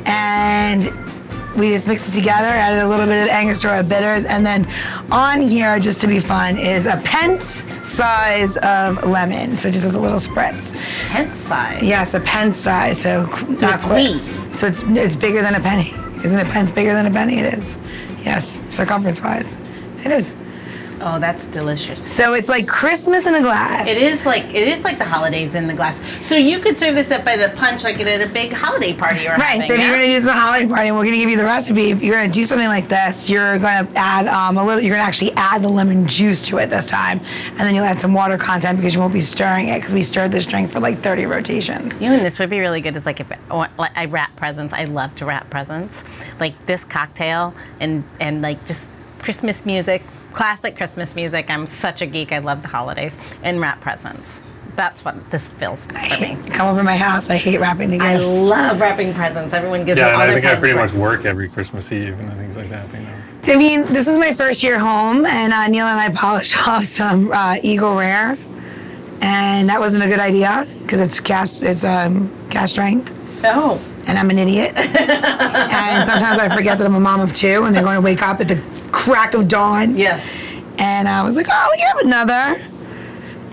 and 0.06 0.84
we 1.56 1.70
just 1.70 1.88
mixed 1.88 2.08
it 2.10 2.14
together, 2.14 2.48
added 2.48 2.82
a 2.84 2.88
little 2.88 3.06
bit 3.06 3.24
of 3.24 3.30
Angostura 3.30 3.84
bitters, 3.84 4.26
and 4.26 4.46
then 4.46 4.68
on 5.12 5.42
here, 5.42 5.80
just 5.80 6.02
to 6.02 6.08
be 6.08 6.20
fun, 6.20 6.58
is 6.58 6.86
a 6.86 6.98
pence 7.04 7.64
size 7.84 8.58
of 8.58 9.04
lemon. 9.06 9.56
So 9.56 9.70
just 9.70 9.86
as 9.86 9.96
a 9.96 10.00
little 10.00 10.18
spritz. 10.20 10.74
Pence 11.10 11.36
size. 11.38 11.84
Yes, 11.84 12.14
a 12.14 12.20
pence 12.22 12.58
size. 12.58 13.02
So, 13.02 13.24
not 13.62 13.76
it's 13.76 13.84
quite- 13.86 14.22
So 14.56 14.68
it's 14.68 14.84
it's 14.88 15.16
bigger 15.16 15.42
than 15.42 15.56
a 15.56 15.60
penny. 15.60 15.94
Isn't 16.24 16.40
a 16.40 16.46
pence 16.46 16.72
bigger 16.72 16.94
than 16.94 17.06
a 17.06 17.12
penny? 17.12 17.40
It 17.40 17.54
is. 17.56 17.80
Yes, 18.24 18.62
circumference 18.70 19.22
wise, 19.22 19.58
it 20.06 20.12
is. 20.12 20.36
Oh, 21.02 21.20
that's 21.20 21.48
delicious. 21.48 22.12
So 22.12 22.34
it's 22.34 22.50
like 22.50 22.68
Christmas 22.68 23.26
in 23.26 23.36
a 23.36 23.42
glass. 23.42 23.88
It 23.88 23.98
is 23.98 24.26
like 24.26 24.46
it 24.54 24.68
is 24.68 24.84
like 24.84 24.98
the 24.98 25.06
holidays 25.06 25.56
in 25.56 25.68
the 25.68 25.74
glass. 25.74 26.00
So 26.22 26.36
you 26.36 26.60
could 26.60 26.78
serve 26.78 26.96
this 26.96 27.12
up 27.12 27.26
by 27.26 27.38
the 27.38 27.50
punch 27.50 27.84
like 27.84 28.00
at 28.00 28.22
a 28.22 28.32
big 28.32 28.52
holiday 28.52 28.94
party 28.94 29.28
or 29.28 29.36
Right. 29.36 29.68
So 29.68 29.74
if 29.74 29.80
you're 29.80 29.92
gonna 29.92 30.08
do 30.08 30.20
some 30.20 30.36
holiday 30.36 30.68
party, 30.68 30.88
and 30.88 30.98
we're 30.98 31.06
gonna 31.06 31.18
give 31.18 31.30
you 31.30 31.38
the 31.38 31.44
recipe. 31.44 31.92
If 31.92 32.02
you're 32.02 32.16
gonna 32.16 32.32
do 32.32 32.46
something 32.46 32.68
like 32.68 32.90
this, 32.90 33.30
you're 33.30 33.60
gonna 33.60 33.90
add 33.96 34.28
um, 34.28 34.58
a 34.58 34.66
little. 34.66 34.82
You're 34.82 34.96
gonna 34.96 35.08
actually 35.08 35.32
add 35.34 35.62
the 35.64 35.70
lemon 35.70 36.08
juice 36.08 36.46
to 36.48 36.58
it 36.58 36.70
this 36.70 36.86
time, 36.86 37.20
and 37.50 37.60
then 37.60 37.76
you'll 37.76 37.86
add 37.86 38.00
some 38.00 38.14
water 38.14 38.38
content 38.38 38.78
because 38.78 38.94
you 38.94 39.00
won't 39.00 39.14
be 39.14 39.22
stirring 39.22 39.70
it 39.70 39.80
because 39.80 39.94
we 39.94 40.04
stirred 40.04 40.32
this 40.32 40.46
drink 40.46 40.70
for 40.70 40.80
like 40.80 41.02
30 41.02 41.26
rotations. 41.26 42.00
You 42.00 42.10
know, 42.10 42.16
and 42.16 42.26
this 42.26 42.40
would 42.40 42.50
be 42.50 42.60
really 42.60 42.82
good. 42.82 42.96
Is 42.96 43.06
like 43.06 43.20
if 43.20 43.30
like 43.50 43.98
I 43.98 44.06
wrap 44.06 44.36
presents. 44.36 44.74
I 44.74 44.86
love 44.86 45.16
to 45.16 45.26
wrap 45.26 45.50
presents. 45.50 46.04
Like 46.40 46.66
this 46.66 46.86
cocktail 46.86 47.54
and 47.80 48.04
and 48.20 48.42
like 48.42 48.66
just 48.66 48.88
Christmas 49.20 49.66
music, 49.66 50.04
classic 50.34 50.75
Christmas 50.75 51.16
music. 51.16 51.50
I'm 51.50 51.66
such 51.66 52.02
a 52.02 52.06
geek. 52.06 52.32
I 52.32 52.40
love 52.40 52.62
the 52.62 52.68
holidays 52.68 53.18
and 53.44 53.60
wrap 53.62 53.82
presents. 53.82 54.44
That's 54.75 55.06
what 55.06 55.30
this 55.30 55.48
feels 55.50 55.86
for 55.86 55.94
me. 55.94 56.36
Come 56.50 56.68
over 56.68 56.82
my 56.84 56.98
house. 56.98 57.30
I 57.30 57.36
hate 57.38 57.60
wrapping 57.60 57.92
the 57.92 58.00
gifts. 58.00 58.25
I 58.25 58.42
love 58.42 58.82
wrapping 58.82 59.13
presents. 59.13 59.54
Everyone 59.54 59.86
gives 59.86 59.98
me 59.98 60.02
Yeah, 60.02 60.16
all 60.16 60.22
and 60.22 60.32
I 60.32 60.34
think 60.34 60.46
I 60.48 60.56
pretty 60.56 60.75
much 60.75 60.92
work 60.94 61.25
every 61.25 61.48
Christmas 61.48 61.92
Eve 61.92 62.20
and 62.20 62.34
things 62.34 62.58
like 62.58 62.70
that. 62.70 62.88
You 62.92 63.02
know. 63.02 63.13
I 63.54 63.56
mean, 63.56 63.84
this 63.94 64.08
is 64.08 64.18
my 64.18 64.34
first 64.34 64.63
year 64.63 64.80
home, 64.80 65.28
and 65.28 65.54
uh, 65.54 65.68
Neil 65.68 65.86
and 65.86 66.00
I 66.00 66.10
polished 66.10 66.58
off 66.68 66.86
some 66.86 67.32
uh, 67.32 67.58
Eagle 67.62 67.96
Rare, 67.96 68.36
and 69.22 69.70
that 69.70 69.80
wasn't 69.80 70.04
a 70.04 70.08
good 70.08 70.20
idea 70.20 70.66
because 70.82 71.00
it's 71.00 71.20
cask 71.20 71.62
it's 71.62 71.84
um, 71.84 72.34
cask 72.50 72.72
strength, 72.72 73.13
Oh, 73.44 73.80
and 74.08 74.18
I'm 74.18 74.32
an 74.32 74.40
idiot. 74.40 74.74
and 74.75 76.08
sometimes 76.08 76.40
I 76.40 76.54
forget 76.56 76.80
that 76.80 76.86
I'm 76.88 76.96
a 76.96 77.00
mom 77.00 77.20
of 77.22 77.32
two, 77.36 77.63
and 77.66 77.75
they're 77.75 77.84
going 77.84 77.96
to 77.96 78.02
wake 78.02 78.24
up 78.24 78.40
at 78.42 78.48
the 78.48 78.56
crack 78.94 79.34
of 79.34 79.50
dawn. 79.50 79.98
yes. 79.98 80.26
And 80.78 81.08
I 81.08 81.24
was 81.24 81.36
like, 81.36 81.48
oh, 81.52 81.70
we 81.76 81.82
have 81.82 81.98
another. 82.00 82.62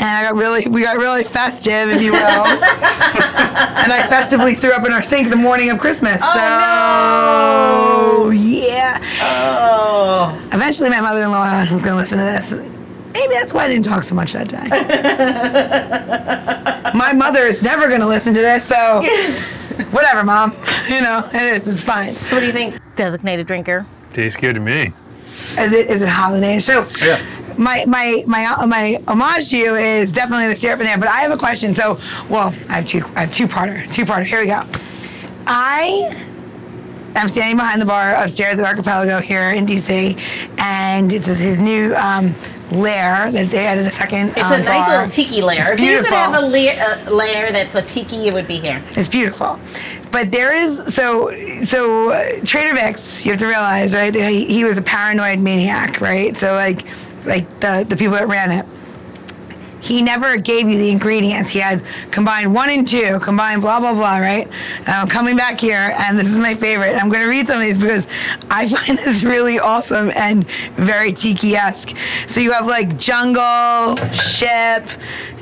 And 0.01 0.09
I 0.09 0.23
got 0.23 0.35
really, 0.35 0.67
we 0.67 0.83
got 0.83 0.97
really 0.97 1.25
festive, 1.25 1.91
if 1.91 2.01
you 2.01 2.13
will. 2.13 2.21
and 2.21 3.93
I 3.93 4.07
festively 4.09 4.55
threw 4.55 4.73
up 4.73 4.87
in 4.87 4.93
our 4.93 5.03
sink 5.03 5.29
the 5.29 5.37
morning 5.37 5.69
of 5.69 5.79
Christmas. 5.79 6.21
Oh, 6.23 8.23
so, 8.25 8.31
yeah. 8.31 8.99
Oh. 9.21 10.49
Eventually, 10.53 10.89
my 10.89 11.03
mother-in-law 11.03 11.67
was 11.71 11.83
going 11.83 11.83
to 11.83 11.97
listen 11.97 12.19
to 12.19 12.25
this. 12.25 12.53
Maybe 13.13 13.35
that's 13.35 13.53
why 13.53 13.65
I 13.65 13.69
didn't 13.69 13.85
talk 13.85 14.05
so 14.05 14.15
much 14.15 14.33
that 14.33 14.49
day. 14.49 14.67
my 16.95 17.13
mother 17.13 17.43
is 17.43 17.61
never 17.61 17.89
going 17.89 18.01
to 18.01 18.07
listen 18.07 18.33
to 18.33 18.41
this, 18.41 18.65
so 18.65 19.03
whatever, 19.91 20.25
mom. 20.25 20.57
You 20.89 21.03
know, 21.03 21.29
it 21.35 21.43
is. 21.43 21.69
It's 21.69 21.83
fine. 21.83 22.15
So 22.15 22.37
what 22.37 22.41
do 22.41 22.47
you 22.47 22.53
think, 22.53 22.81
designated 22.97 23.47
drinker? 23.47 23.85
Tastes 24.13 24.41
good 24.41 24.55
to 24.55 24.61
me. 24.61 24.93
Is 25.59 25.73
it 25.73 25.91
is 25.91 26.03
it 26.03 26.09
holiday? 26.09 26.59
So 26.59 26.87
Yeah. 27.01 27.21
my 27.57 27.85
my 27.87 28.23
my 28.27 28.65
my 28.67 29.03
homage 29.09 29.49
to 29.51 29.57
you 29.57 29.75
is 29.77 30.11
definitely 30.13 30.49
the 30.49 30.57
syrup 30.57 30.79
banana. 30.79 30.99
But 30.99 31.09
I 31.09 31.21
have 31.21 31.31
a 31.33 31.37
question. 31.37 31.75
So 31.75 31.99
well, 32.29 32.55
I 32.69 32.75
have 32.75 32.87
two 32.87 33.05
I 33.17 33.21
have 33.21 33.33
two 33.33 33.47
parter 33.47 33.91
two 33.91 34.05
parter. 34.05 34.25
Here 34.25 34.41
we 34.41 34.47
go. 34.47 34.63
I 35.47 36.15
am 37.17 37.29
standing 37.29 37.57
behind 37.57 37.83
the 37.83 37.87
bar 37.87 38.15
upstairs 38.15 38.59
at 38.59 38.65
Archipelago 38.65 39.21
here 39.21 39.51
in 39.51 39.67
DC, 39.67 40.19
and 40.59 41.13
it's 41.13 41.27
his 41.27 41.61
new 41.61 41.95
um, 41.97 42.35
lair 42.71 43.33
that 43.33 43.51
they 43.51 43.67
added 43.67 43.85
a 43.87 43.91
second. 43.91 44.29
It's 44.31 44.43
um, 44.43 44.53
a 44.53 44.59
nice 44.63 44.87
bar. 44.87 44.99
little 44.99 45.11
tiki 45.11 45.43
layer. 45.43 45.63
It's 45.63 45.71
if 45.73 45.81
you 45.81 45.99
could 46.03 46.07
have 46.11 46.41
a 46.41 46.47
layer, 46.47 47.03
a 47.07 47.11
layer 47.11 47.51
that's 47.51 47.75
a 47.75 47.83
tiki, 47.83 48.29
it 48.29 48.35
would 48.35 48.47
be 48.47 48.59
here. 48.61 48.83
It's 48.91 49.09
beautiful. 49.09 49.59
But 50.11 50.33
there 50.33 50.53
is 50.55 50.95
so 50.95 51.31
so 51.63 52.11
uh, 52.11 52.41
Trader 52.45 52.75
Vic's. 52.75 53.25
You 53.25 53.33
have 53.33 53.41
to 53.41 53.47
realize, 53.47 53.95
right? 53.95 54.15
He, 54.15 54.45
he 54.47 54.65
was 54.65 54.77
a 54.79 54.83
paranoid 54.83 55.39
maniac, 55.39 56.01
right? 56.01 56.37
So 56.37 56.55
like 56.55 56.85
like 57.27 57.61
the 57.61 57.87
the 57.89 57.97
people 57.97 58.15
that 58.15 58.29
ran 58.29 58.51
it. 58.51 58.67
He 59.83 60.03
never 60.03 60.37
gave 60.37 60.69
you 60.69 60.77
the 60.77 60.91
ingredients. 60.91 61.49
He 61.51 61.59
had 61.59 61.83
combined 62.11 62.53
one 62.55 62.69
and 62.69 62.87
two, 62.87 63.19
combined 63.21 63.63
blah 63.63 63.81
blah 63.81 63.95
blah, 63.95 64.19
right? 64.19 64.47
And 64.81 64.89
I'm 64.89 65.09
coming 65.09 65.37
back 65.39 65.59
here, 65.59 65.95
and 65.99 66.19
this 66.19 66.29
is 66.29 66.39
my 66.39 66.55
favorite. 66.55 66.97
I'm 66.97 67.09
going 67.09 67.23
to 67.23 67.29
read 67.31 67.47
some 67.49 67.57
of 67.57 67.63
these 67.63 67.79
because 67.79 68.07
I 68.51 68.69
find 68.75 68.99
this 68.99 69.23
really 69.23 69.59
awesome 69.59 70.11
and 70.17 70.47
very 70.77 71.15
tiki-esque. 71.15 71.95
So 72.27 72.41
you 72.43 72.53
have 72.53 72.67
like 72.67 72.99
jungle, 72.99 73.97
ship. 74.13 74.87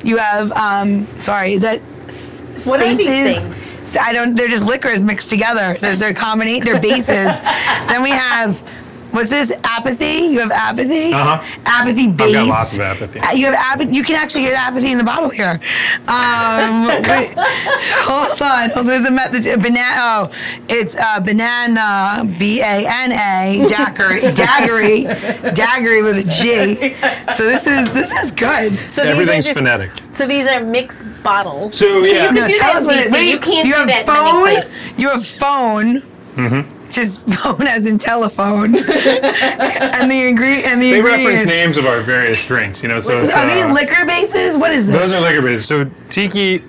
You 0.05 0.19
have 0.19 0.53
um, 0.53 1.09
sorry, 1.21 1.55
is 1.55 1.63
that 1.63 1.81
s- 2.07 2.31
What 2.65 2.81
are 2.81 2.95
these 2.95 3.09
things? 3.43 3.57
I 3.97 4.13
don't. 4.13 4.35
They're 4.35 4.49
just 4.49 4.65
liquors 4.65 5.05
mixed 5.05 5.31
together. 5.31 5.77
Their 5.79 6.15
combination. 6.15 6.65
They're 6.65 6.81
bases. 6.81 7.09
then 7.89 8.03
we 8.03 8.11
have. 8.11 8.63
What's 9.11 9.31
this? 9.31 9.53
Apathy. 9.65 10.27
You 10.27 10.41
have 10.41 10.51
apathy. 10.51 11.13
Uh-huh. 11.13 11.43
Apathy 11.65 12.09
base. 12.11 12.35
got 12.35 12.47
lots 12.49 12.75
of 12.75 12.81
apathy. 12.81 13.21
Uh, 13.21 13.33
You 13.33 13.47
have 13.47 13.55
apathy. 13.55 13.95
You 13.95 14.03
can 14.03 14.17
actually 14.17 14.43
get 14.45 14.55
apathy 14.55 14.93
in 14.93 14.99
the 14.99 15.05
bottle 15.05 15.31
here. 15.31 15.61
Um, 16.09 16.87
wait, 17.09 17.33
hold 17.37 18.41
on. 18.43 18.71
Oh, 18.77 18.83
there's 18.83 19.05
a 19.07 19.11
method. 19.11 19.45
Banana. 19.63 19.95
Oh, 19.99 20.31
it's 20.69 20.97
uh, 20.97 21.21
banana. 21.21 22.25
B 22.39 22.61
A 22.61 22.87
N 22.87 23.13
A. 23.13 23.67
Daiquiri. 23.67 24.21
Daggery. 24.35 25.07
Daggery 25.55 26.03
with 26.05 26.19
a 26.19 26.29
G. 26.29 26.95
So 27.35 27.45
this 27.47 27.67
is 27.67 27.93
this 27.95 28.13
is 28.23 28.31
good. 28.31 28.79
So 28.93 29.03
Everything's 29.03 29.47
these 29.47 29.53
are 29.53 29.55
just, 29.55 29.59
phonetic. 29.59 29.91
So 30.13 30.27
these 30.27 30.47
are 30.47 30.61
mixed 30.63 31.07
bottles. 31.23 31.75
So, 31.75 31.87
yeah. 31.87 32.03
you 32.03 32.11
can 32.29 32.35
No, 32.35 32.47
do 32.47 32.55
tell 32.59 32.73
that 32.73 32.77
us 32.77 32.87
what 32.87 32.97
it 32.97 33.13
wait, 33.13 33.31
You 33.31 33.39
can't 33.39 33.67
you 33.67 33.73
do 33.73 33.79
have 33.79 33.89
that 33.89 34.07
phone, 34.07 34.45
many 34.45 34.57
places. 34.57 34.73
You 34.99 35.09
have 35.11 35.27
phone. 35.27 36.01
Mm-hmm. 36.37 36.78
Just 36.99 37.23
phone 37.43 37.63
as 37.63 37.87
in 37.87 37.99
telephone. 37.99 38.75
and 38.77 40.11
the 40.11 40.27
ingredient 40.27 40.67
and 40.67 40.83
the 40.83 40.91
They 40.91 40.97
ingredients. 40.99 41.27
reference 41.27 41.47
names 41.47 41.77
of 41.77 41.87
our 41.87 42.01
various 42.03 42.45
drinks, 42.45 42.83
you 42.83 42.89
know. 42.89 42.99
So 42.99 43.21
it's, 43.21 43.33
Are 43.35 43.47
these 43.47 43.65
uh, 43.67 43.73
liquor 43.73 44.05
bases? 44.05 44.59
What 44.59 44.73
is 44.73 44.87
this? 44.87 44.95
those 44.97 45.13
are 45.13 45.21
liquor 45.25 45.43
bases. 45.43 45.67
So 45.67 45.89
tiki, 46.11 46.65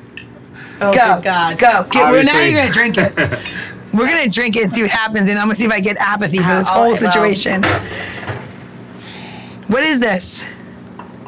Oh, 0.81 0.93
Go, 0.93 1.15
good 1.15 1.23
God. 1.25 1.57
go. 1.57 1.83
Get, 1.89 1.93
well, 1.93 1.93
now 1.93 2.07
Obviously- 2.09 2.49
you're 2.51 2.61
gonna 2.61 2.71
drink 2.71 2.97
it. 2.97 3.13
We're 3.93 4.05
gonna 4.07 4.29
drink 4.29 4.55
it 4.55 4.63
and 4.65 4.71
see 4.71 4.83
what 4.83 4.91
happens, 4.91 5.27
and 5.27 5.39
I'm 5.39 5.45
gonna 5.47 5.55
see 5.55 5.65
if 5.65 5.71
I 5.71 5.79
get 5.79 5.97
apathy 5.97 6.37
for 6.37 6.55
this 6.55 6.67
Uh, 6.69 6.73
whole 6.73 6.91
well. 6.93 6.97
situation. 7.11 7.63
What 9.67 9.83
is 9.83 9.99
this? 9.99 10.43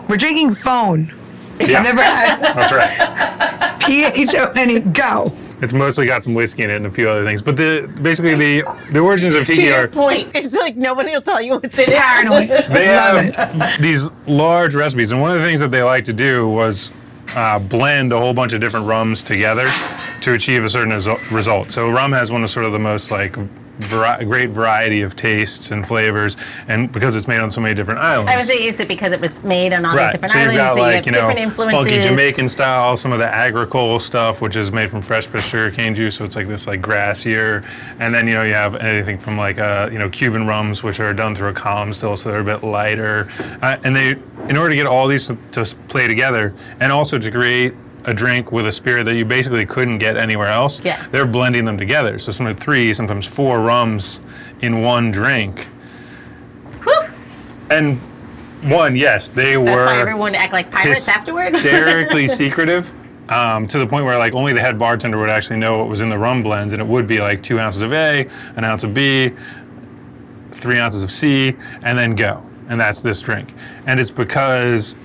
We're 0.08 0.18
drinking 0.18 0.56
phone. 0.56 1.12
yeah, 1.60 1.80
I've 1.80 1.84
never 1.84 2.02
had 2.04 2.40
that's 2.40 2.72
right. 2.72 3.80
P 3.82 4.04
H 4.06 4.36
O 4.36 4.52
N 4.56 4.70
E. 4.70 4.80
Go. 4.82 5.34
It's 5.62 5.74
mostly 5.74 6.06
got 6.08 6.24
some 6.24 6.34
whiskey 6.34 6.64
in 6.64 6.70
it 6.70 6.78
and 6.78 6.88
a 6.88 6.92
few 6.92 7.08
other 7.08 7.24
things. 7.24 7.42
But 7.42 7.56
the 7.56 7.92
basically 8.02 8.36
the 8.36 8.64
the 8.92 9.00
origins 9.00 9.36
of 9.36 9.46
To 9.46 9.54
tiki 9.54 9.68
your 9.68 9.84
are 9.84 9.88
point, 9.88 10.32
it's 10.34 10.56
like 10.56 10.76
nobody 10.76 11.12
will 11.12 11.22
tell 11.22 11.42
you 11.42 11.54
what's 11.54 11.78
in 11.78 11.90
it. 11.90 11.96
Paranoid. 11.98 12.50
they 12.70 12.86
have 12.86 13.82
these 13.82 14.10
large 14.26 14.74
recipes, 14.76 15.12
and 15.12 15.22
one 15.22 15.32
of 15.32 15.38
the 15.38 15.46
things 15.46 15.60
that 15.60 15.72
they 15.72 15.84
like 15.84 16.06
to 16.06 16.14
do 16.14 16.50
was 16.50 16.90
uh, 17.36 17.60
blend 17.60 18.12
a 18.12 18.20
whole 18.20 18.34
bunch 18.34 18.54
of 18.54 18.60
different 18.60 18.88
rums 18.88 19.24
together 19.24 19.70
to 20.22 20.34
achieve 20.34 20.64
a 20.64 20.70
certain 20.70 20.94
result. 21.32 21.72
So 21.72 21.90
rum 21.90 22.12
has 22.12 22.32
one 22.32 22.44
of 22.44 22.50
sort 22.50 22.66
of 22.66 22.72
the 22.72 22.80
most 22.80 23.12
like 23.12 23.36
vari- 23.84 24.26
great 24.26 24.50
variety 24.50 25.02
of 25.02 25.16
tastes 25.16 25.72
and 25.72 25.86
flavors, 25.86 26.38
and 26.68 26.92
because 26.92 27.16
it's 27.16 27.28
made 27.28 27.40
on 27.40 27.52
so 27.52 27.62
many 27.62 27.74
different 27.76 28.00
islands. 28.00 28.32
I 28.32 28.36
would 28.38 28.46
say 28.46 28.64
use 28.64 28.80
it 28.80 28.88
because 28.88 29.12
it 29.14 29.20
was 29.22 29.44
made 29.44 29.74
on 29.74 29.86
all 29.86 29.92
these 29.94 30.00
Right, 30.02 30.12
different 30.12 30.32
so 30.34 30.40
you've 30.40 30.50
islands. 30.50 30.62
got 30.62 30.74
so 30.74 30.76
you 30.78 30.82
like 30.96 31.06
you 31.06 31.12
know 31.12 31.18
different 31.20 31.40
influences. 31.40 31.92
funky 31.92 32.02
Jamaican 32.02 32.48
style, 32.48 32.98
some 32.98 33.12
of 33.12 33.20
the 33.20 33.34
agricole 33.34 34.00
stuff, 34.00 34.42
which 34.42 34.56
is 34.56 34.72
made 34.72 34.90
from 34.90 35.02
fresh 35.02 35.28
pressed 35.28 35.50
sugarcane 35.50 35.96
juice, 35.96 36.16
so 36.16 36.26
it's 36.26 36.36
like 36.36 36.48
this 36.48 36.68
like 36.68 36.82
grassier, 36.82 37.66
and 38.00 38.14
then 38.14 38.28
you 38.28 38.34
know 38.34 38.44
you 38.44 38.54
have 38.54 38.76
anything 38.76 39.18
from 39.18 39.38
like 39.38 39.58
uh, 39.60 39.90
you 39.92 40.00
know 40.00 40.10
Cuban 40.10 40.48
rums, 40.48 40.84
which 40.84 41.00
are 41.00 41.14
done 41.14 41.36
through 41.36 41.50
a 41.50 41.54
column 41.54 41.94
still, 41.94 42.16
so 42.18 42.30
they're 42.32 42.42
a 42.42 42.44
bit 42.44 42.64
lighter, 42.64 43.30
uh, 43.62 43.78
and 43.84 43.96
they 43.96 44.16
in 44.50 44.58
order 44.58 44.70
to 44.70 44.76
get 44.76 44.88
all 44.88 45.08
these 45.08 45.28
to, 45.28 45.38
to 45.52 45.64
play 45.88 46.08
together, 46.08 46.54
and 46.80 46.92
also 46.92 47.18
to 47.20 47.30
create 47.32 47.74
a 48.06 48.14
drink 48.14 48.52
with 48.52 48.66
a 48.66 48.72
spirit 48.72 49.04
that 49.06 49.16
you 49.16 49.26
basically 49.26 49.66
couldn't 49.66 50.00
get 50.00 50.18
anywhere 50.18 50.48
else. 50.48 50.84
Yeah. 50.84 51.08
they're 51.12 51.28
blending 51.28 51.66
them 51.66 51.78
together. 51.78 52.20
So 52.20 52.32
sometimes 52.32 52.64
three, 52.64 52.94
sometimes 52.94 53.26
four 53.26 53.62
rums 53.62 54.20
in 54.62 54.82
one 54.82 55.12
drink, 55.12 55.68
and 57.70 58.00
one, 58.64 58.96
yes, 58.96 59.30
they 59.30 59.56
That's 59.56 59.58
were 59.58 59.66
That's 59.66 59.86
why 59.96 60.00
everyone 60.02 60.36
act 60.36 60.54
like 60.54 60.70
pirates 60.70 61.08
afterward. 61.08 61.54
hysterically 61.56 62.28
secretive 62.28 62.92
um, 63.30 63.68
to 63.68 63.80
the 63.80 63.88
point 63.88 64.06
where 64.06 64.18
like 64.18 64.34
only 64.34 64.54
the 64.54 64.62
head 64.62 64.78
bartender 64.78 65.18
would 65.18 65.30
actually 65.30 65.58
know 65.58 65.78
what 65.78 65.88
was 65.88 66.02
in 66.02 66.10
the 66.10 66.18
rum 66.18 66.44
blends, 66.44 66.74
and 66.74 66.82
it 66.82 66.88
would 66.88 67.08
be 67.08 67.20
like 67.20 67.42
two 67.42 67.60
ounces 67.60 67.82
of 67.82 67.94
A, 67.94 68.30
an 68.56 68.64
ounce 68.64 68.84
of 68.84 68.94
B, 68.94 69.32
three 70.52 70.78
ounces 70.78 71.04
of 71.04 71.12
C, 71.12 71.56
and 71.84 71.98
then 71.98 72.14
go. 72.16 72.44
And 72.70 72.80
that's 72.80 73.02
this 73.02 73.22
drink. 73.22 73.54
And 73.86 74.00
it's 74.00 74.12
because 74.12 74.96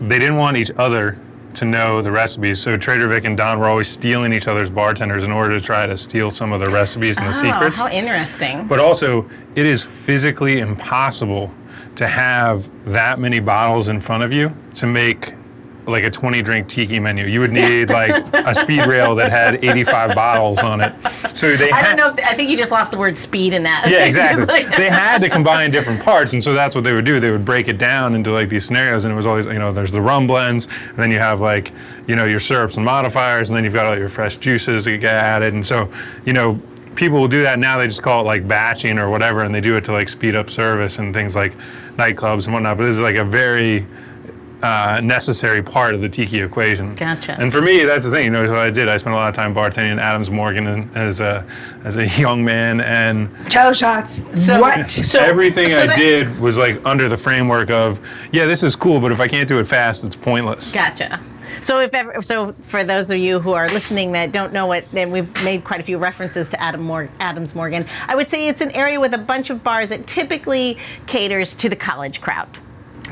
they 0.00 0.18
didn't 0.18 0.36
want 0.36 0.56
each 0.56 0.70
other 0.76 1.18
to 1.54 1.64
know 1.64 2.02
the 2.02 2.10
recipes. 2.10 2.60
So 2.60 2.76
Trader 2.76 3.08
Vic 3.08 3.24
and 3.24 3.36
Don 3.36 3.58
were 3.58 3.66
always 3.68 3.88
stealing 3.88 4.32
each 4.32 4.48
other's 4.48 4.70
bartenders 4.70 5.24
in 5.24 5.30
order 5.30 5.58
to 5.58 5.64
try 5.64 5.86
to 5.86 5.96
steal 5.96 6.30
some 6.30 6.52
of 6.52 6.64
the 6.64 6.70
recipes 6.70 7.16
and 7.18 7.26
the 7.26 7.38
Oh, 7.38 7.42
secrets. 7.42 7.78
how 7.78 7.88
interesting. 7.88 8.66
But 8.66 8.78
also, 8.78 9.28
it 9.54 9.66
is 9.66 9.84
physically 9.84 10.58
impossible 10.58 11.52
to 11.96 12.06
have 12.06 12.70
that 12.90 13.18
many 13.18 13.38
bottles 13.40 13.88
in 13.88 14.00
front 14.00 14.22
of 14.22 14.32
you 14.32 14.54
to 14.74 14.86
make 14.86 15.34
like 15.86 16.04
a 16.04 16.10
20 16.10 16.42
drink 16.42 16.68
tiki 16.68 17.00
menu. 17.00 17.26
You 17.26 17.40
would 17.40 17.50
need 17.50 17.90
like 17.90 18.10
a 18.34 18.54
speed 18.54 18.86
rail 18.86 19.14
that 19.16 19.32
had 19.32 19.54
85 19.64 20.14
bottles 20.14 20.58
on 20.60 20.80
it. 20.80 20.94
So 21.34 21.56
they 21.56 21.70
I 21.70 21.82
don't 21.82 21.96
know. 21.96 22.10
If, 22.10 22.24
I 22.24 22.34
think 22.34 22.50
you 22.50 22.56
just 22.56 22.70
lost 22.70 22.92
the 22.92 22.98
word 22.98 23.16
speed 23.18 23.52
in 23.52 23.64
that. 23.64 23.88
yeah, 23.88 24.04
exactly. 24.04 24.44
like- 24.46 24.76
they 24.76 24.88
had 24.88 25.20
to 25.22 25.28
combine 25.28 25.70
different 25.70 26.02
parts, 26.02 26.32
and 26.34 26.42
so 26.42 26.52
that's 26.54 26.74
what 26.74 26.84
they 26.84 26.92
would 26.92 27.04
do. 27.04 27.18
They 27.20 27.30
would 27.30 27.44
break 27.44 27.68
it 27.68 27.78
down 27.78 28.14
into 28.14 28.30
like 28.30 28.48
these 28.48 28.64
scenarios, 28.64 29.04
and 29.04 29.12
it 29.12 29.16
was 29.16 29.26
always, 29.26 29.46
you 29.46 29.54
know, 29.58 29.72
there's 29.72 29.92
the 29.92 30.00
rum 30.02 30.26
blends, 30.26 30.68
and 30.88 30.96
then 30.98 31.10
you 31.10 31.18
have 31.18 31.40
like, 31.40 31.72
you 32.06 32.14
know, 32.16 32.26
your 32.26 32.40
syrups 32.40 32.76
and 32.76 32.84
modifiers, 32.84 33.50
and 33.50 33.56
then 33.56 33.64
you've 33.64 33.74
got 33.74 33.86
all 33.86 33.98
your 33.98 34.08
fresh 34.08 34.36
juices 34.36 34.84
that 34.84 34.98
get 34.98 35.14
added, 35.16 35.52
and 35.54 35.64
so, 35.66 35.90
you 36.24 36.32
know, 36.32 36.60
people 36.94 37.18
will 37.18 37.28
do 37.28 37.42
that 37.42 37.58
now. 37.58 37.78
They 37.78 37.86
just 37.88 38.02
call 38.02 38.20
it 38.20 38.24
like 38.24 38.46
batching 38.46 38.98
or 38.98 39.10
whatever, 39.10 39.42
and 39.42 39.52
they 39.54 39.60
do 39.60 39.76
it 39.76 39.84
to 39.86 39.92
like 39.92 40.08
speed 40.08 40.36
up 40.36 40.48
service 40.50 40.98
and 40.98 41.12
things 41.12 41.34
like 41.34 41.54
nightclubs 41.96 42.44
and 42.44 42.52
whatnot. 42.52 42.76
But 42.78 42.84
this 42.86 42.94
is 42.96 43.00
like 43.02 43.16
a 43.16 43.24
very 43.24 43.86
uh, 44.62 45.00
necessary 45.02 45.62
part 45.62 45.94
of 45.94 46.00
the 46.00 46.08
tiki 46.08 46.40
equation. 46.40 46.94
Gotcha. 46.94 47.36
And 47.40 47.52
for 47.52 47.60
me, 47.60 47.84
that's 47.84 48.04
the 48.04 48.10
thing. 48.10 48.26
You 48.26 48.30
know, 48.30 48.48
what 48.48 48.58
I 48.58 48.70
did. 48.70 48.88
I 48.88 48.96
spent 48.96 49.14
a 49.14 49.16
lot 49.16 49.28
of 49.28 49.34
time 49.34 49.54
bartending 49.54 49.90
in 49.92 49.98
Adams 49.98 50.30
Morgan 50.30 50.90
as 50.94 51.20
a 51.20 51.44
as 51.84 51.96
a 51.96 52.06
young 52.08 52.44
man, 52.44 52.80
and 52.80 53.28
Jello 53.50 53.72
shots. 53.72 54.22
So- 54.32 54.60
what? 54.60 54.90
So- 54.90 55.18
everything 55.20 55.68
so 55.68 55.80
I 55.82 55.86
that- 55.86 55.96
did 55.98 56.38
was 56.38 56.56
like 56.56 56.80
under 56.84 57.08
the 57.08 57.16
framework 57.16 57.70
of, 57.70 58.00
yeah, 58.32 58.46
this 58.46 58.62
is 58.62 58.76
cool, 58.76 59.00
but 59.00 59.10
if 59.12 59.20
I 59.20 59.28
can't 59.28 59.48
do 59.48 59.58
it 59.58 59.64
fast, 59.66 60.04
it's 60.04 60.16
pointless. 60.16 60.72
Gotcha. 60.72 61.20
So 61.60 61.80
if 61.80 61.92
ever, 61.92 62.22
so 62.22 62.54
for 62.68 62.82
those 62.82 63.10
of 63.10 63.18
you 63.18 63.38
who 63.38 63.52
are 63.52 63.68
listening 63.68 64.12
that 64.12 64.32
don't 64.32 64.52
know 64.52 64.66
what, 64.66 64.84
and 64.94 65.12
we've 65.12 65.44
made 65.44 65.64
quite 65.64 65.80
a 65.80 65.82
few 65.82 65.98
references 65.98 66.48
to 66.48 66.60
Adam 66.60 66.80
Mor- 66.82 67.10
Adams 67.20 67.54
Morgan, 67.54 67.86
I 68.08 68.14
would 68.16 68.30
say 68.30 68.48
it's 68.48 68.62
an 68.62 68.70
area 68.72 68.98
with 68.98 69.12
a 69.12 69.18
bunch 69.18 69.50
of 69.50 69.62
bars 69.62 69.90
that 69.90 70.06
typically 70.06 70.78
caters 71.06 71.54
to 71.56 71.68
the 71.68 71.76
college 71.76 72.20
crowd, 72.20 72.48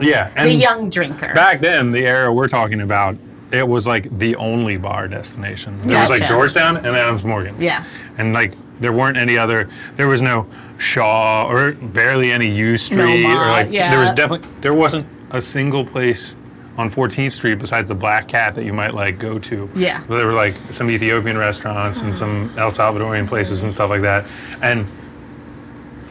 Yeah, 0.00 0.32
and 0.36 0.48
the 0.48 0.54
young 0.54 0.88
drinker. 0.90 1.32
back 1.34 1.60
then, 1.60 1.90
the 1.92 2.06
era 2.06 2.32
we're 2.32 2.48
talking 2.48 2.80
about, 2.82 3.16
it 3.52 3.66
was 3.66 3.86
like 3.86 4.16
the 4.18 4.36
only 4.36 4.76
bar 4.76 5.08
destination. 5.08 5.80
There 5.82 6.00
was 6.00 6.10
like 6.10 6.26
Georgetown 6.26 6.76
and 6.76 6.86
Adams 6.88 7.24
Morgan. 7.24 7.60
Yeah. 7.60 7.84
And 8.18 8.32
like 8.32 8.54
there 8.80 8.92
weren't 8.92 9.16
any 9.16 9.36
other. 9.36 9.68
There 9.96 10.06
was 10.08 10.22
no 10.22 10.46
Shaw 10.78 11.46
or 11.50 11.72
barely 11.72 12.30
any 12.32 12.48
U 12.56 12.78
Street 12.78 13.24
or 13.24 13.34
Mott, 13.34 13.48
like 13.48 13.70
there 13.70 13.98
was 13.98 14.10
definitely 14.12 14.48
there 14.60 14.72
wasn't 14.74 15.06
a 15.30 15.40
single 15.40 15.84
place 15.84 16.34
on 16.78 16.88
14th 16.90 17.32
Street 17.32 17.56
besides 17.58 17.88
the 17.88 17.94
Black 17.94 18.26
Cat 18.28 18.54
that 18.54 18.64
you 18.64 18.72
might 18.72 18.94
like 18.94 19.18
go 19.18 19.38
to. 19.38 19.68
Yeah. 19.74 20.02
There 20.04 20.26
were 20.26 20.32
like 20.32 20.54
some 20.70 20.88
Ethiopian 20.90 21.36
restaurants 21.36 22.00
and 22.00 22.16
some 22.16 22.54
El 22.56 22.70
Salvadorian 22.70 23.26
places 23.26 23.62
and 23.64 23.70
stuff 23.72 23.90
like 23.90 24.00
that, 24.02 24.24
and 24.62 24.86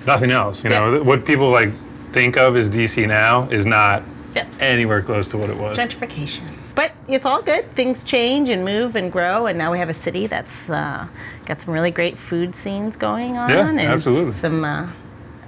nothing 0.05 0.31
else. 0.31 0.63
You 0.63 0.69
know 0.69 0.95
Yeah. 0.95 0.99
what 1.01 1.25
people 1.25 1.49
like 1.49 1.69
think 2.11 2.37
of 2.37 2.55
as 2.55 2.69
DC 2.69 3.07
now 3.07 3.47
is 3.49 3.65
not 3.65 4.03
Yeah. 4.35 4.45
anywhere 4.59 5.01
close 5.01 5.27
to 5.29 5.37
what 5.37 5.49
it 5.49 5.57
was. 5.57 5.77
gentrification. 5.77 6.41
But 6.75 6.91
it's 7.07 7.25
all 7.25 7.41
good. 7.41 7.73
Things 7.75 8.03
change 8.03 8.49
and 8.49 8.63
move 8.63 8.95
and 8.95 9.11
grow, 9.11 9.47
and 9.47 9.57
now 9.57 9.71
we 9.71 9.79
have 9.79 9.89
a 9.89 9.93
city 9.93 10.27
that's 10.27 10.69
uh, 10.69 11.07
got 11.45 11.59
some 11.59 11.73
really 11.73 11.91
great 11.91 12.17
food 12.17 12.55
scenes 12.55 12.95
going 12.95 13.37
on. 13.37 13.49
Yeah, 13.49 13.67
and 13.69 13.79
absolutely. 13.79 14.33
Some 14.33 14.63
uh, 14.63 14.87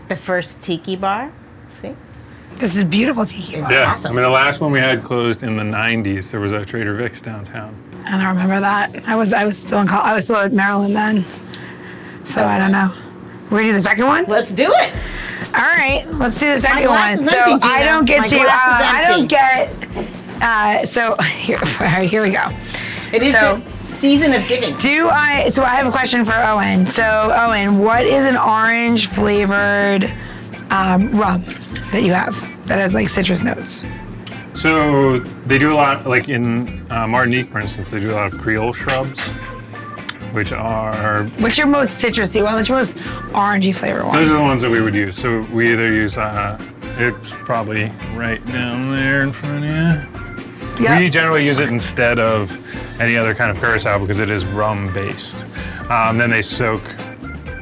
the 0.10 0.16
first 0.16 0.62
tiki 0.62 0.96
bar. 0.98 1.32
See, 1.82 1.96
This 2.56 2.76
is 2.76 2.84
beautiful 2.84 3.26
tiki. 3.26 3.54
Yeah, 3.54 3.94
Awesome. 3.94 4.12
I 4.12 4.16
mean 4.16 4.24
the 4.24 4.30
last 4.30 4.60
one 4.60 4.72
we 4.72 4.80
had 4.80 5.04
closed 5.04 5.42
in 5.44 5.56
the 5.56 5.64
'90s. 5.64 6.32
There 6.32 6.42
was 6.42 6.52
a 6.52 6.66
Trader 6.66 6.96
Vic's 6.96 7.22
downtown. 7.22 7.76
I 8.06 8.12
don't 8.18 8.28
remember 8.28 8.60
that. 8.60 9.08
I 9.08 9.16
was 9.16 9.32
I 9.32 9.46
was 9.46 9.58
still 9.58 9.80
in 9.80 9.88
col- 9.88 10.02
I 10.02 10.14
was 10.14 10.26
still 10.26 10.38
at 10.38 10.52
Maryland 10.52 10.96
then, 10.96 11.24
so 12.26 12.44
I 12.44 12.58
don't 12.58 12.72
know. 12.74 12.92
We're 13.50 13.60
gonna 13.60 13.70
do 13.70 13.74
the 13.74 13.82
second 13.82 14.06
one. 14.08 14.26
let's 14.28 14.52
do 14.52 14.68
it. 14.70 14.94
All 15.54 15.62
right, 15.62 16.06
let's 16.14 16.40
do 16.40 16.54
the 16.54 16.62
second 16.62 16.86
glass 16.88 17.18
one. 17.18 17.26
is 17.26 17.30
So 17.30 17.52
empty, 17.54 17.68
I 17.68 17.84
don't 17.84 18.06
get 18.06 18.20
My 18.22 18.28
to. 18.28 18.38
Uh, 18.40 18.44
glass 18.44 18.82
is 18.82 18.88
I 18.88 19.02
don't 19.02 19.22
empty. 19.22 20.08
get. 20.08 20.42
Uh, 20.42 20.86
so 20.86 21.16
here, 21.24 21.58
all 21.80 21.86
right, 21.88 22.04
here 22.10 22.24
we 22.24 22.32
go. 22.32 22.46
It 23.14 23.22
is 23.24 23.34
So- 23.34 23.58
the 23.58 23.72
season 24.00 24.34
of 24.34 24.48
giving. 24.48 24.76
Do 24.78 25.10
I? 25.10 25.50
So 25.50 25.64
I 25.64 25.70
have 25.76 25.86
a 25.88 25.92
question 25.92 26.24
for 26.26 26.34
Owen. 26.34 26.88
So 26.88 27.04
Owen, 27.38 27.80
what 27.80 28.06
is 28.06 28.24
an 28.26 28.38
orange 28.38 29.08
flavored 29.08 30.12
um, 30.72 31.12
rum 31.12 31.44
that 31.92 32.02
you 32.04 32.14
have 32.14 32.34
that 32.68 32.80
has 32.80 32.94
like 32.94 33.10
citrus 33.10 33.44
notes? 33.44 33.84
So 34.54 35.20
they 35.20 35.58
do 35.58 35.74
a 35.74 35.76
lot, 35.76 36.08
like 36.08 36.30
in 36.30 36.90
uh, 36.92 37.08
Martinique, 37.08 37.46
for 37.48 37.60
instance, 37.60 37.90
they 37.92 38.00
do 38.00 38.12
a 38.12 38.14
lot 38.16 38.34
of 38.34 38.40
Creole 38.40 38.74
shrubs, 38.74 39.30
which 40.34 40.52
are 40.52 41.24
What's 41.40 41.58
your 41.58 41.68
most 41.68 42.02
citrusy 42.04 42.44
one? 42.44 42.54
What's 42.56 42.70
your 42.70 42.78
most 42.78 42.96
orangey 43.34 43.74
flavor 43.76 44.06
one? 44.06 44.16
those 44.16 44.30
are 44.30 44.34
the 44.36 44.42
ones 44.42 44.62
that 44.62 44.72
we 44.72 44.82
would 44.82 44.96
use. 44.96 45.18
So 45.18 45.42
we 45.52 45.72
either 45.72 45.88
use 45.92 46.18
uh, 46.18 46.58
it's 46.98 47.32
probably 47.46 47.92
right 48.16 48.46
down 48.48 48.92
there 48.92 49.24
in 49.24 49.32
front 49.32 49.64
of 49.66 50.80
you. 50.80 50.88
We 51.00 51.10
generally 51.10 51.46
use 51.46 51.60
it 51.60 51.70
instead 51.70 52.18
of 52.20 52.52
any 53.00 53.16
other 53.16 53.36
kind 53.36 53.52
of 53.52 53.58
curacao 53.58 54.00
because 54.00 54.20
it 54.20 54.30
is 54.30 54.46
rum 54.46 54.92
based. 54.94 55.46
Um, 55.90 56.18
then 56.18 56.30
they 56.30 56.42
soak 56.42 56.82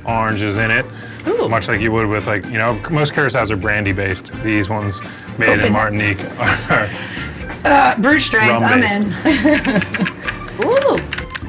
oranges 0.06 0.58
in 0.58 0.72
it, 0.72 0.86
Ooh. 1.28 1.50
much 1.50 1.68
like 1.68 1.82
you 1.82 1.92
would 1.92 2.08
with 2.08 2.28
like 2.28 2.46
you 2.46 2.58
know 2.58 2.74
most 2.92 3.14
curacaos 3.14 3.52
are 3.52 3.56
brandy 3.58 3.92
based. 3.92 4.32
These 4.44 4.70
ones 4.70 5.02
made 5.38 5.50
Open 5.50 5.60
it. 5.60 5.66
in 5.68 5.74
Martinique 5.74 6.24
are 6.40 6.90
Uh, 7.66 7.96
brute 8.02 8.22
strength. 8.22 8.52
Rum 8.52 8.64
I'm 8.64 8.82
based. 8.82 9.26
in. 9.26 10.19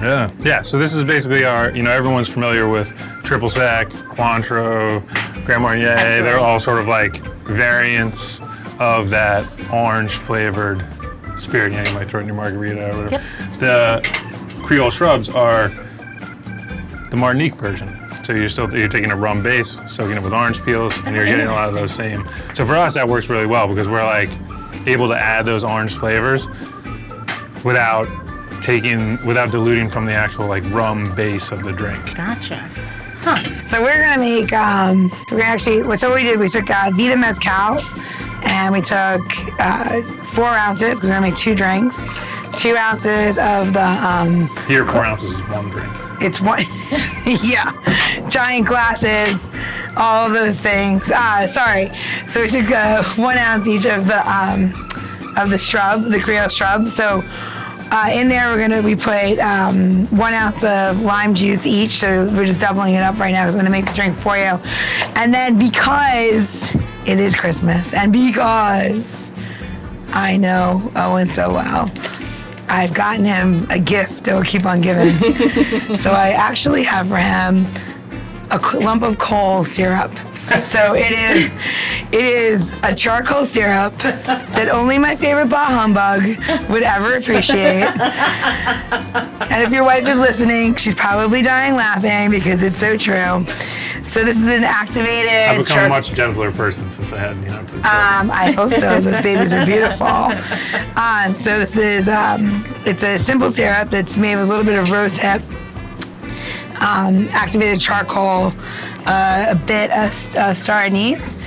Yeah, 0.01 0.31
yeah. 0.41 0.63
So 0.63 0.79
this 0.79 0.95
is 0.95 1.05
basically 1.05 1.45
our, 1.45 1.71
you 1.71 1.83
know, 1.83 1.91
everyone's 1.91 2.29
familiar 2.29 2.69
with 2.69 2.89
triple 3.23 3.51
sec, 3.51 3.91
Cointreau, 3.91 5.05
Grand 5.45 5.63
Marnier. 5.63 5.89
Absolutely. 5.89 6.23
They're 6.23 6.41
all 6.41 6.59
sort 6.59 6.79
of 6.79 6.89
like 6.89 7.17
variants 7.45 8.41
of 8.79 9.11
that 9.11 9.45
orange 9.71 10.13
flavored 10.13 10.87
spirit. 11.39 11.73
You, 11.73 11.79
know, 11.79 11.85
you 11.91 11.95
might 11.95 12.09
throw 12.09 12.21
it 12.21 12.23
in 12.23 12.29
your 12.29 12.37
margarita 12.37 12.93
or 12.93 13.05
whatever. 13.05 13.25
The 13.59 14.63
Creole 14.63 14.91
shrubs 14.91 15.29
are 15.29 15.69
the 17.11 17.17
Martinique 17.17 17.57
version. 17.57 17.97
So 18.25 18.33
you're 18.33 18.49
still 18.49 18.73
you're 18.75 18.89
taking 18.89 19.11
a 19.11 19.17
rum 19.17 19.43
base, 19.43 19.81
soaking 19.87 20.17
it 20.17 20.23
with 20.23 20.33
orange 20.33 20.63
peels, 20.65 20.97
and 21.05 21.17
you're 21.17 21.27
getting 21.27 21.47
a 21.49 21.53
lot 21.53 21.69
of 21.69 21.75
those 21.75 21.93
same. 21.93 22.25
So 22.55 22.65
for 22.65 22.77
us, 22.77 22.95
that 22.95 23.09
works 23.09 23.29
really 23.29 23.47
well 23.47 23.67
because 23.67 23.89
we're 23.89 24.05
like 24.05 24.31
able 24.87 25.09
to 25.09 25.17
add 25.17 25.45
those 25.45 25.65
orange 25.65 25.95
flavors 25.95 26.47
without 27.65 28.07
taking 28.61 29.25
without 29.25 29.51
diluting 29.51 29.89
from 29.89 30.07
the 30.07 30.13
actual 30.13 30.47
like 30.47 30.63
rum 30.73 31.15
base 31.15 31.51
of 31.53 31.63
the 31.63 31.73
drink. 31.73 32.15
gotcha. 32.17 32.69
So 33.65 33.83
we're 33.83 34.01
gonna 34.03 34.19
make. 34.19 34.53
Um, 34.53 35.11
we're 35.31 35.39
gonna 35.39 35.45
actually. 35.45 35.83
So 35.99 36.09
what 36.09 36.17
we 36.17 36.23
did, 36.23 36.39
we 36.41 36.49
took 36.49 36.71
uh, 36.71 36.91
Vida 36.95 37.17
Mezcal, 37.17 37.79
and 38.45 38.73
we 38.73 38.81
took 38.81 39.21
uh, 39.61 40.01
four 40.25 40.47
ounces 40.47 40.95
because 40.95 41.03
we're 41.05 41.09
gonna 41.17 41.27
make 41.27 41.37
two 41.37 41.55
drinks. 41.55 42.03
Two 42.57 42.77
ounces 42.77 43.37
of 43.39 43.75
the. 43.75 43.85
Um, 43.85 44.49
Here, 44.67 44.87
four 44.87 45.05
ounces 45.05 45.33
is 45.33 45.41
one 45.49 45.69
drink. 45.69 45.93
it's 46.23 46.41
one. 46.41 46.65
yeah, 47.45 47.73
giant 48.31 48.67
glasses, 48.67 49.39
all 49.97 50.27
of 50.27 50.33
those 50.33 50.57
things. 50.59 51.03
Uh, 51.15 51.47
sorry. 51.47 51.91
So 52.27 52.41
we 52.41 52.49
took 52.49 52.71
uh, 52.71 53.05
one 53.17 53.37
ounce 53.37 53.69
each 53.69 53.85
of 53.85 54.07
the 54.07 54.21
um, 54.29 54.73
of 55.37 55.51
the 55.51 55.59
shrub, 55.59 56.05
the 56.11 56.21
Creole 56.21 56.49
shrub. 56.49 56.89
So. 56.89 57.23
Uh, 57.93 58.09
in 58.13 58.29
there, 58.29 58.51
we're 58.51 58.61
gonna 58.61 58.83
we 58.83 58.95
put 58.95 59.39
um, 59.41 60.07
one 60.17 60.33
ounce 60.33 60.63
of 60.63 61.01
lime 61.01 61.35
juice 61.35 61.67
each. 61.67 61.93
So 61.93 62.27
we're 62.27 62.47
just 62.47 62.61
doubling 62.61 62.95
it 62.95 63.03
up 63.03 63.19
right 63.19 63.33
now 63.33 63.45
because 63.45 63.57
I'm 63.57 63.61
gonna 63.61 63.71
make 63.71 63.87
the 63.87 63.95
drink 63.95 64.17
for 64.17 64.37
you. 64.37 64.61
And 65.17 65.35
then 65.35 65.59
because 65.59 66.73
it 67.05 67.19
is 67.19 67.35
Christmas, 67.35 67.93
and 67.93 68.13
because 68.13 69.33
I 70.13 70.37
know 70.37 70.93
Owen 70.95 71.31
so 71.31 71.53
well, 71.53 71.91
I've 72.69 72.95
gotten 72.95 73.25
him 73.25 73.69
a 73.71 73.79
gift 73.81 74.25
that 74.25 74.37
will 74.37 74.45
keep 74.45 74.67
on 74.67 74.81
giving. 74.81 75.17
so 75.97 76.13
I 76.13 76.31
actually 76.31 76.85
have 76.85 77.09
for 77.09 77.17
him 77.17 77.67
a 78.53 78.59
lump 78.79 79.03
of 79.03 79.19
coal 79.19 79.65
syrup. 79.65 80.13
So 80.65 80.95
it 80.95 81.13
is, 81.13 81.55
it 82.13 82.25
is 82.25 82.75
a 82.83 82.95
charcoal 82.95 83.45
syrup 83.45 83.97
that 83.99 84.69
only 84.69 84.99
my 84.99 85.15
favorite 85.17 85.49
bah 85.49 85.67
humbug 85.67 86.23
would 86.69 86.83
ever 86.83 87.15
appreciate. 87.15 87.89
And 89.51 89.65
if 89.65 89.73
your 89.73 89.83
wife 89.85 90.07
is 90.07 90.17
listening, 90.17 90.77
she's 90.77 90.95
probably 90.95 91.43
dying 91.43 91.75
laughing 91.75 92.31
because 92.31 92.63
it's 92.63 92.77
so 92.77 92.97
true. 92.97 93.45
So 94.05 94.25
this 94.25 94.39
is 94.39 94.47
an 94.47 94.63
activated. 94.65 95.33
I've 95.33 95.59
become 95.59 95.77
char- 95.77 95.87
a 95.87 95.89
much 95.89 96.13
gentler 96.13 96.53
person 96.53 96.89
since 96.91 97.13
I 97.13 97.19
had, 97.19 97.37
you 97.39 97.49
know, 97.49 97.61
two 97.63 97.67
children. 97.67 97.85
Um, 97.85 98.31
I 98.31 98.53
hope 98.57 98.73
so. 98.75 99.01
Those 99.01 99.21
babies 99.23 99.53
are 99.53 99.67
beautiful. 99.67 100.07
Um, 100.97 101.35
so 101.35 101.59
this 101.59 101.77
is 101.77 102.09
um, 102.09 102.65
it's 102.87 103.03
a 103.03 103.19
simple 103.19 103.51
syrup 103.51 103.91
that's 103.91 104.17
made 104.17 104.37
with 104.37 104.45
a 104.45 104.49
little 104.49 104.65
bit 104.65 104.79
of 104.79 104.91
rose 104.91 105.17
hip, 105.17 105.43
um, 106.81 107.29
activated 107.33 107.81
charcoal, 107.81 108.53
uh, 109.07 109.47
a 109.51 109.55
bit 109.55 109.91
of 109.91 110.37
uh, 110.37 110.55
star 110.55 110.81
anise, 110.81 111.39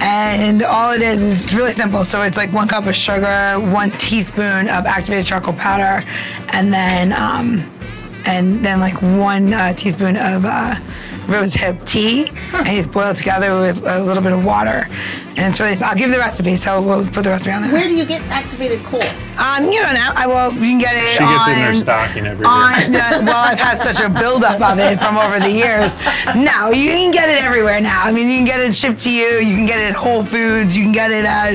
and 0.00 0.62
all 0.62 0.92
it 0.92 1.02
is 1.02 1.20
is 1.46 1.54
really 1.54 1.72
simple. 1.72 2.04
So 2.04 2.22
it's 2.22 2.36
like 2.36 2.52
one 2.52 2.68
cup 2.68 2.86
of 2.86 2.96
sugar, 2.96 3.58
one 3.60 3.90
teaspoon 3.92 4.68
of 4.68 4.86
activated 4.86 5.26
charcoal 5.26 5.54
powder, 5.54 6.06
and 6.48 6.72
then 6.72 7.12
um, 7.12 7.70
and 8.24 8.64
then 8.64 8.80
like 8.80 9.00
one 9.02 9.52
uh, 9.52 9.74
teaspoon 9.74 10.16
of 10.16 10.44
uh, 10.44 10.78
rose 11.26 11.54
hip 11.54 11.84
tea, 11.84 12.30
and 12.52 12.68
you 12.68 12.76
just 12.76 12.92
boil 12.92 13.10
it 13.10 13.16
together 13.16 13.58
with 13.60 13.78
a 13.86 14.02
little 14.02 14.22
bit 14.22 14.32
of 14.32 14.44
water. 14.44 14.86
And 15.34 15.48
it's 15.48 15.60
really, 15.60 15.76
I'll 15.82 15.94
give 15.96 16.08
you 16.08 16.14
the 16.14 16.18
recipe, 16.18 16.56
so 16.56 16.82
we'll 16.82 17.06
put 17.06 17.24
the 17.24 17.30
recipe 17.30 17.52
on 17.52 17.62
there. 17.62 17.72
Where 17.72 17.88
do 17.88 17.94
you 17.94 18.04
get 18.04 18.20
activated 18.22 18.84
coal? 18.84 19.02
Um, 19.38 19.72
you 19.72 19.80
know, 19.80 19.90
now 19.92 20.12
I 20.14 20.26
will. 20.26 20.52
You 20.52 20.60
can 20.60 20.78
get 20.78 20.94
it. 20.94 21.12
she 21.12 21.18
gets 21.20 21.48
it 21.48 21.52
in 21.52 21.64
her 21.64 21.74
stocking 21.74 22.26
every 22.26 22.44
year. 22.46 22.54
on, 22.54 22.94
uh, 22.94 23.22
well, 23.24 23.36
I've 23.36 23.58
had 23.58 23.78
such 23.78 24.00
a 24.00 24.10
buildup 24.10 24.60
of 24.60 24.78
it 24.78 24.98
from 25.00 25.16
over 25.16 25.40
the 25.40 25.50
years. 25.50 25.90
No, 26.36 26.70
you 26.70 26.90
can 26.90 27.10
get 27.12 27.30
it 27.30 27.42
everywhere 27.42 27.80
now. 27.80 28.02
I 28.02 28.12
mean, 28.12 28.28
you 28.28 28.36
can 28.36 28.44
get 28.44 28.60
it 28.60 28.74
shipped 28.74 29.00
to 29.00 29.10
you. 29.10 29.38
You 29.38 29.56
can 29.56 29.64
get 29.64 29.78
it 29.78 29.84
at 29.84 29.94
Whole 29.94 30.22
Foods. 30.22 30.76
You 30.76 30.82
can 30.82 30.92
get 30.92 31.10
it 31.10 31.24
at, 31.24 31.54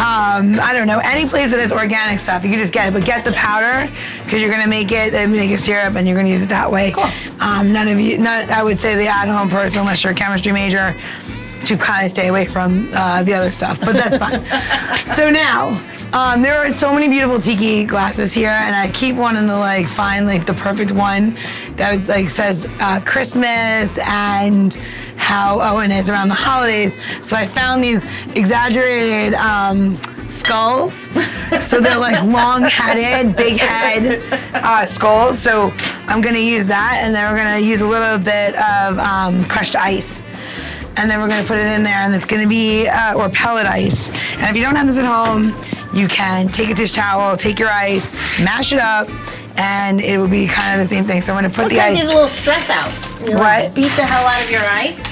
um, 0.00 0.58
I 0.58 0.72
don't 0.72 0.86
know, 0.86 1.00
any 1.04 1.28
place 1.28 1.50
that 1.50 1.60
has 1.60 1.70
organic 1.70 2.18
stuff. 2.18 2.44
You 2.44 2.50
can 2.50 2.58
just 2.58 2.72
get 2.72 2.88
it, 2.88 2.94
but 2.94 3.04
get 3.04 3.26
the 3.26 3.32
powder 3.32 3.92
because 4.24 4.40
you're 4.40 4.50
gonna 4.50 4.66
make 4.66 4.90
it 4.90 5.12
and 5.12 5.32
make 5.32 5.50
a 5.50 5.58
syrup, 5.58 5.96
and 5.96 6.08
you're 6.08 6.16
gonna 6.16 6.30
use 6.30 6.42
it 6.42 6.48
that 6.48 6.70
way. 6.72 6.92
Cool. 6.92 7.10
Um, 7.40 7.72
none 7.72 7.88
of 7.88 8.00
you, 8.00 8.16
not, 8.16 8.48
I 8.48 8.62
would 8.62 8.80
say 8.80 8.96
the 8.96 9.06
at-home 9.06 9.50
person, 9.50 9.80
unless 9.80 10.02
you're 10.02 10.12
a 10.12 10.16
chemistry 10.16 10.52
major, 10.52 10.94
to 11.66 11.76
kind 11.76 12.04
of 12.04 12.10
stay 12.10 12.28
away 12.28 12.46
from 12.46 12.90
uh, 12.94 13.22
the 13.22 13.34
other 13.34 13.50
stuff, 13.50 13.78
but 13.80 13.94
that's 13.94 14.16
fine. 14.16 14.44
so 15.16 15.30
now, 15.30 15.80
um, 16.12 16.42
there 16.42 16.58
are 16.58 16.70
so 16.70 16.92
many 16.92 17.08
beautiful 17.08 17.40
tiki 17.40 17.84
glasses 17.84 18.32
here, 18.34 18.50
and 18.50 18.74
I 18.74 18.90
keep 18.90 19.16
wanting 19.16 19.46
to 19.46 19.58
like 19.58 19.88
find 19.88 20.26
like 20.26 20.46
the 20.46 20.54
perfect 20.54 20.92
one 20.92 21.38
that 21.76 22.06
like 22.06 22.28
says 22.28 22.66
uh, 22.80 23.00
Christmas 23.00 23.98
and 23.98 24.74
how 25.16 25.60
Owen 25.60 25.90
is 25.90 26.10
around 26.10 26.28
the 26.28 26.34
holidays. 26.34 26.96
So 27.22 27.36
I 27.36 27.46
found 27.46 27.82
these 27.82 28.04
exaggerated. 28.34 29.34
Um, 29.34 29.98
skulls 30.28 31.10
so 31.60 31.78
they're 31.78 31.98
like 31.98 32.24
long-headed 32.32 33.36
big 33.36 33.58
head 33.58 34.22
uh, 34.54 34.86
skulls 34.86 35.38
so 35.38 35.70
i'm 36.08 36.22
to 36.22 36.40
use 36.40 36.66
that 36.66 37.00
and 37.02 37.14
then 37.14 37.30
we're 37.30 37.38
to 37.60 37.64
use 37.64 37.82
a 37.82 37.86
little 37.86 38.16
bit 38.16 38.54
of 38.56 38.98
um, 38.98 39.44
crushed 39.44 39.76
ice 39.76 40.22
and 40.96 41.10
then 41.10 41.20
we're 41.20 41.28
gonna 41.28 41.46
put 41.46 41.58
it 41.58 41.66
in 41.66 41.82
there, 41.82 41.94
and 41.98 42.14
it's 42.14 42.26
gonna 42.26 42.46
be 42.48 42.86
uh, 42.88 43.14
or 43.14 43.28
pellet 43.30 43.66
ice. 43.66 44.08
And 44.10 44.44
if 44.50 44.56
you 44.56 44.62
don't 44.62 44.76
have 44.76 44.86
this 44.86 44.98
at 44.98 45.04
home, 45.04 45.54
you 45.94 46.08
can 46.08 46.48
take 46.48 46.70
a 46.70 46.74
dish 46.74 46.92
towel, 46.92 47.36
take 47.36 47.58
your 47.58 47.68
ice, 47.70 48.12
mash 48.40 48.72
it 48.72 48.78
up, 48.80 49.08
and 49.58 50.00
it 50.00 50.18
will 50.18 50.28
be 50.28 50.46
kind 50.46 50.72
of 50.74 50.80
the 50.80 50.86
same 50.94 51.04
thing. 51.06 51.20
So 51.22 51.32
I'm 51.34 51.42
gonna 51.42 51.52
put 51.54 51.68
the 51.68 51.76
Kind 51.76 51.94
of 51.94 51.98
ice. 52.00 52.06
get 52.06 52.12
a 52.12 52.14
little 52.14 52.28
stress 52.28 52.70
out. 52.70 52.90
You 53.20 53.36
beat 53.74 53.92
the 53.96 54.04
hell 54.04 54.26
out 54.26 54.42
of 54.42 54.50
your 54.50 54.64
ice. 54.64 55.02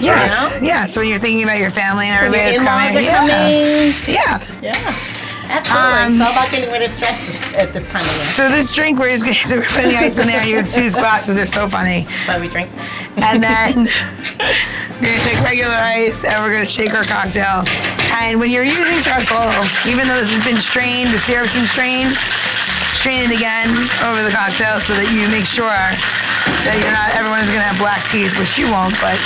yeah, 0.00 0.22
you 0.22 0.60
know? 0.60 0.66
yeah. 0.66 0.86
So 0.86 1.00
when 1.00 1.08
you're 1.10 1.18
thinking 1.18 1.42
about 1.44 1.58
your 1.58 1.70
family 1.70 2.06
and 2.06 2.16
everybody 2.16 2.56
that's 2.56 2.64
coming, 2.64 3.04
yeah, 3.04 3.18
coming. 3.18 4.14
yeah. 4.14 4.60
Yeah. 4.62 5.23
Absolutely. 5.48 6.00
Um, 6.00 6.12
it's 6.14 6.22
all 6.22 6.32
about 6.32 6.50
getting 6.50 6.70
rid 6.72 6.82
of 6.82 6.90
stress 6.90 7.54
at 7.54 7.72
this 7.72 7.86
time 7.88 8.00
of 8.02 8.16
year. 8.16 8.26
So 8.26 8.48
this 8.48 8.72
drink, 8.72 8.98
gonna 8.98 9.14
so 9.16 9.60
putting 9.62 9.90
the 9.90 9.98
ice 9.98 10.18
in 10.18 10.26
there. 10.26 10.44
You 10.44 10.56
can 10.56 10.66
see 10.66 10.82
his 10.82 10.94
glasses; 10.94 11.36
they're 11.36 11.46
so 11.46 11.68
funny. 11.68 12.04
That's 12.04 12.28
why 12.28 12.40
we 12.40 12.48
drink. 12.48 12.70
and 13.16 13.42
then 13.48 13.88
we're 15.00 15.12
gonna 15.12 15.24
take 15.26 15.40
regular 15.44 15.74
ice 15.74 16.24
and 16.24 16.34
we're 16.42 16.52
gonna 16.52 16.68
shake 16.68 16.94
our 16.94 17.04
cocktail. 17.04 17.64
And 18.20 18.38
when 18.40 18.50
you're 18.50 18.64
using 18.64 19.00
charcoal, 19.02 19.52
even 19.90 20.06
though 20.06 20.18
this 20.20 20.32
has 20.32 20.44
been 20.44 20.60
strained, 20.60 21.12
the 21.12 21.18
syrup's 21.18 21.52
been 21.52 21.66
strained, 21.66 22.14
strain 22.94 23.26
it 23.28 23.34
again 23.34 23.68
over 24.06 24.22
the 24.22 24.32
cocktail 24.32 24.78
so 24.80 24.94
that 24.94 25.10
you 25.12 25.26
make 25.28 25.44
sure 25.44 25.68
that 26.64 26.76
you're 26.80 26.94
not 26.94 27.12
everyone's 27.12 27.50
gonna 27.52 27.66
have 27.66 27.78
black 27.78 28.00
teeth, 28.08 28.32
which 28.38 28.56
you 28.56 28.70
won't, 28.70 28.94
but 29.02 29.18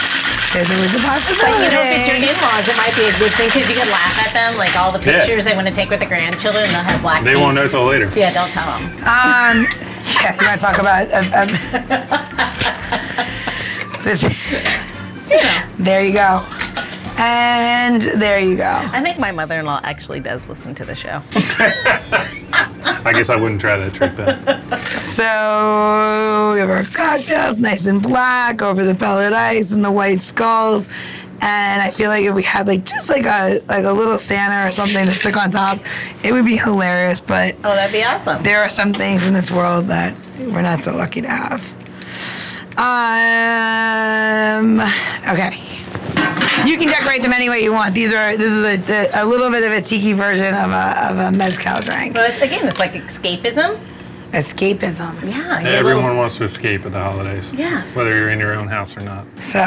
there's 0.52 0.70
always 0.70 0.94
a 0.94 0.98
But 0.98 1.06
possibility. 1.20 1.64
you 1.64 1.70
know, 1.72 1.82
if 1.84 1.90
it's 1.98 2.06
your 2.08 2.16
in-laws, 2.16 2.68
it 2.68 2.76
might 2.76 2.94
be 2.96 3.04
a 3.04 3.12
good 3.18 3.32
thing 3.36 3.48
because 3.52 3.68
you 3.68 3.76
can 3.76 3.88
laugh 3.90 4.18
at 4.26 4.32
them, 4.32 4.56
like 4.56 4.74
all 4.76 4.90
the 4.92 4.98
Yeah. 4.98 5.04
pictures 5.20 5.44
they 5.44 5.54
want 5.54 5.68
to 5.68 5.74
take 5.74 5.90
with 5.90 6.00
the 6.00 6.06
grandchildren. 6.06 6.64
They'll 6.72 6.82
have 6.82 7.02
black 7.02 7.22
they 7.24 7.34
teeth. 7.34 7.42
won't 7.42 7.54
know 7.56 7.68
till 7.68 7.84
later. 7.84 8.10
Yeah, 8.14 8.32
don't 8.32 8.50
tell 8.50 8.66
them. 8.78 8.84
Um, 9.04 9.66
yeah, 10.22 10.34
you 10.40 10.46
want 10.46 10.58
to 10.60 10.66
talk 10.66 10.78
about 10.78 11.10
uh, 11.12 11.22
um, 11.36 11.48
this? 14.04 14.22
There 15.78 16.02
you 16.02 16.12
go, 16.12 16.40
and 17.18 18.02
there 18.02 18.40
you 18.40 18.56
go. 18.56 18.88
I 18.92 19.00
think 19.02 19.18
my 19.18 19.32
mother-in-law 19.32 19.80
actually 19.84 20.20
does 20.20 20.48
listen 20.48 20.74
to 20.76 20.84
the 20.84 20.94
show. 20.94 21.22
I 22.84 23.12
guess 23.12 23.28
I 23.30 23.36
wouldn't 23.36 23.60
try 23.60 23.76
that 23.76 23.92
trick 23.94 24.16
then. 24.16 24.38
So 25.00 26.52
we 26.54 26.60
have 26.60 26.70
our 26.70 26.84
cocktails, 26.84 27.58
nice 27.58 27.86
and 27.86 28.02
black, 28.02 28.62
over 28.62 28.84
the 28.84 28.94
pellet 28.94 29.32
ice 29.32 29.72
and 29.72 29.84
the 29.84 29.90
white 29.90 30.22
skulls. 30.22 30.88
And 31.40 31.80
I 31.82 31.90
feel 31.90 32.10
like 32.10 32.24
if 32.24 32.34
we 32.34 32.42
had 32.42 32.66
like 32.66 32.84
just 32.84 33.08
like 33.08 33.24
a 33.24 33.60
like 33.68 33.84
a 33.84 33.92
little 33.92 34.18
Santa 34.18 34.66
or 34.68 34.72
something 34.72 35.04
to 35.04 35.10
stick 35.12 35.36
on 35.36 35.50
top, 35.50 35.78
it 36.24 36.32
would 36.32 36.44
be 36.44 36.56
hilarious. 36.56 37.20
But 37.20 37.54
Oh, 37.64 37.74
that'd 37.74 37.92
be 37.92 38.02
awesome. 38.02 38.42
there 38.42 38.60
are 38.60 38.68
some 38.68 38.92
things 38.92 39.24
in 39.26 39.34
this 39.34 39.50
world 39.50 39.86
that 39.86 40.16
we're 40.40 40.62
not 40.62 40.82
so 40.82 40.92
lucky 40.94 41.20
to 41.22 41.28
have. 41.28 41.72
Um. 43.38 44.80
Okay. 45.28 45.58
You 46.66 46.76
can 46.78 46.88
decorate 46.88 47.22
them 47.22 47.32
any 47.32 47.48
way 47.48 47.60
you 47.60 47.72
want. 47.72 47.94
These 47.94 48.12
are 48.12 48.36
this 48.36 48.52
is 48.52 48.64
a, 48.64 48.76
the- 48.76 49.22
a 49.22 49.24
little 49.24 49.50
bit 49.50 49.62
of 49.64 49.72
a 49.72 49.80
tiki 49.80 50.12
version 50.12 50.54
of 50.54 50.70
a 50.70 51.08
of 51.10 51.18
a 51.18 51.32
mezcal 51.36 51.80
drink. 51.80 52.14
But 52.14 52.40
again, 52.42 52.66
it's 52.66 52.78
like 52.80 52.92
escapism. 52.92 53.78
Escapism. 54.32 55.22
Yeah. 55.28 55.60
Everyone 55.64 56.02
little- 56.04 56.18
wants 56.18 56.36
to 56.36 56.44
escape 56.44 56.84
at 56.84 56.92
the 56.92 56.98
holidays. 57.02 57.52
Yes. 57.54 57.96
Whether 57.96 58.16
you're 58.16 58.30
in 58.30 58.38
your 58.38 58.52
own 58.54 58.68
house 58.68 58.96
or 58.96 59.04
not. 59.04 59.26
So, 59.42 59.66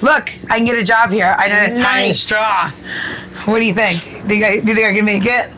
look, 0.00 0.30
I 0.50 0.56
can 0.56 0.64
get 0.64 0.76
a 0.76 0.84
job 0.84 1.10
here. 1.10 1.34
I 1.38 1.48
know 1.48 1.64
a 1.72 1.82
tiny 1.82 2.12
straw. 2.14 2.70
What 3.44 3.58
do 3.60 3.66
you 3.66 3.74
think? 3.74 3.98
Think 4.26 4.44
I, 4.44 4.60
do 4.60 4.68
you 4.68 4.74
think 4.74 4.86
I 4.86 4.94
can 4.94 5.04
make 5.04 5.26
it? 5.26 5.52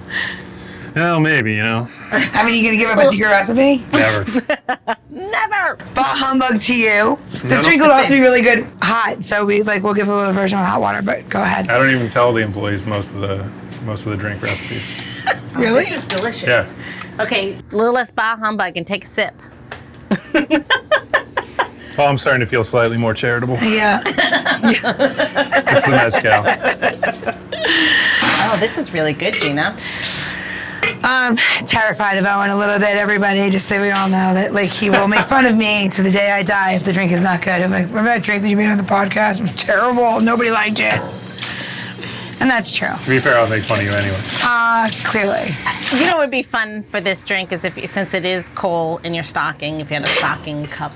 Well, 0.97 1.21
maybe, 1.21 1.53
you 1.53 1.63
know. 1.63 1.91
I 2.11 2.43
mean, 2.43 2.55
you 2.55 2.71
gonna 2.71 2.79
give 2.79 2.89
up 2.89 3.07
a 3.07 3.11
secret 3.11 3.29
recipe? 3.29 3.85
Never. 3.93 4.25
Never. 5.11 5.77
Bah 5.95 6.15
humbug 6.17 6.59
to 6.63 6.75
you. 6.75 6.89
No. 6.89 7.19
This 7.45 7.67
drink 7.67 7.83
would 7.83 7.91
also 7.91 8.15
be 8.15 8.21
really 8.21 8.41
good 8.41 8.67
hot. 8.81 9.23
So 9.23 9.45
we 9.45 9.63
like 9.63 9.83
we'll 9.83 9.93
give 9.93 10.09
a 10.09 10.17
little 10.17 10.33
version 10.33 10.59
of 10.59 10.65
hot 10.65 10.81
water. 10.81 11.03
But 11.03 11.29
go 11.29 11.43
ahead. 11.43 11.69
I 11.69 11.77
don't 11.77 11.91
even 11.91 12.09
tell 12.09 12.33
the 12.33 12.41
employees 12.41 12.87
most 12.87 13.11
of 13.13 13.21
the 13.21 13.47
most 13.85 14.07
of 14.07 14.13
the 14.13 14.17
drink 14.17 14.43
recipes. 14.43 14.91
Really? 15.55 15.85
This 15.85 15.93
is 15.93 16.05
delicious. 16.05 16.43
Yeah. 16.47 17.23
Okay, 17.23 17.55
a 17.55 17.75
little 17.75 17.95
less 17.95 18.11
bah 18.11 18.37
humbug 18.37 18.77
and 18.77 18.87
take 18.87 19.05
a 19.05 19.07
sip. 19.07 19.35
Well, 20.35 20.47
oh, 21.99 22.05
I'm 22.05 22.19
starting 22.19 22.41
to 22.41 22.47
feel 22.47 22.63
slightly 22.63 22.99
more 22.99 23.15
charitable. 23.15 23.57
Yeah. 23.63 24.03
It's 24.05 25.87
the 25.87 25.91
mezcal. 25.91 26.45
Oh, 28.49 28.57
this 28.61 28.77
is 28.77 28.93
really 28.93 29.15
good, 29.15 29.33
Gina. 29.33 29.75
Um, 31.07 31.37
terrified 31.65 32.19
of 32.19 32.27
Owen 32.27 32.51
a 32.51 32.57
little 32.57 32.81
bit. 32.81 32.97
Everybody, 32.97 33.49
just 33.49 33.69
so 33.69 33.81
we 33.81 33.91
all 33.91 34.09
know 34.09 34.35
that 34.35 34.53
like 34.53 34.71
he 34.71 34.91
will 34.91 35.07
make 35.07 35.25
fun 35.27 35.47
of 35.47 35.57
me 35.57 35.89
to 35.91 36.03
the 36.03 36.11
day 36.11 36.33
I 36.33 36.43
die 36.43 36.73
if 36.73 36.83
the 36.83 36.93
drink 36.93 37.13
is 37.13 37.23
not 37.23 37.43
good. 37.43 37.63
I'm 37.63 37.71
like, 37.71 37.87
remember 37.87 38.11
that 38.11 38.25
drink 38.25 38.43
that 38.43 38.49
you 38.49 38.57
made 38.57 38.67
on 38.67 38.77
the 38.77 38.83
podcast? 38.83 39.39
It 39.39 39.43
was 39.43 39.55
terrible. 39.55 40.21
Nobody 40.21 40.51
liked 40.51 40.81
it. 40.81 41.01
And 42.41 42.51
that's 42.51 42.73
true. 42.73 42.89
To 42.89 43.09
be 43.09 43.21
fair, 43.21 43.39
I'll 43.39 43.49
make 43.49 43.63
fun 43.63 43.79
of 43.79 43.85
you 43.85 43.93
anyway. 43.93 44.19
Uh, 44.43 44.91
clearly. 45.05 45.47
You 45.93 46.07
know 46.07 46.15
what 46.15 46.25
would 46.25 46.31
be 46.31 46.43
fun 46.43 46.83
for 46.83 47.01
this 47.01 47.25
drink 47.25 47.53
is 47.53 47.65
if, 47.65 47.75
since 47.91 48.13
it 48.13 48.25
is 48.25 48.49
coal 48.51 48.99
in 48.99 49.15
your 49.15 49.25
stocking, 49.25 49.81
if 49.81 49.91
you 49.91 49.95
had 49.95 50.05
a 50.05 50.09
stocking 50.09 50.67
cup 50.67 50.93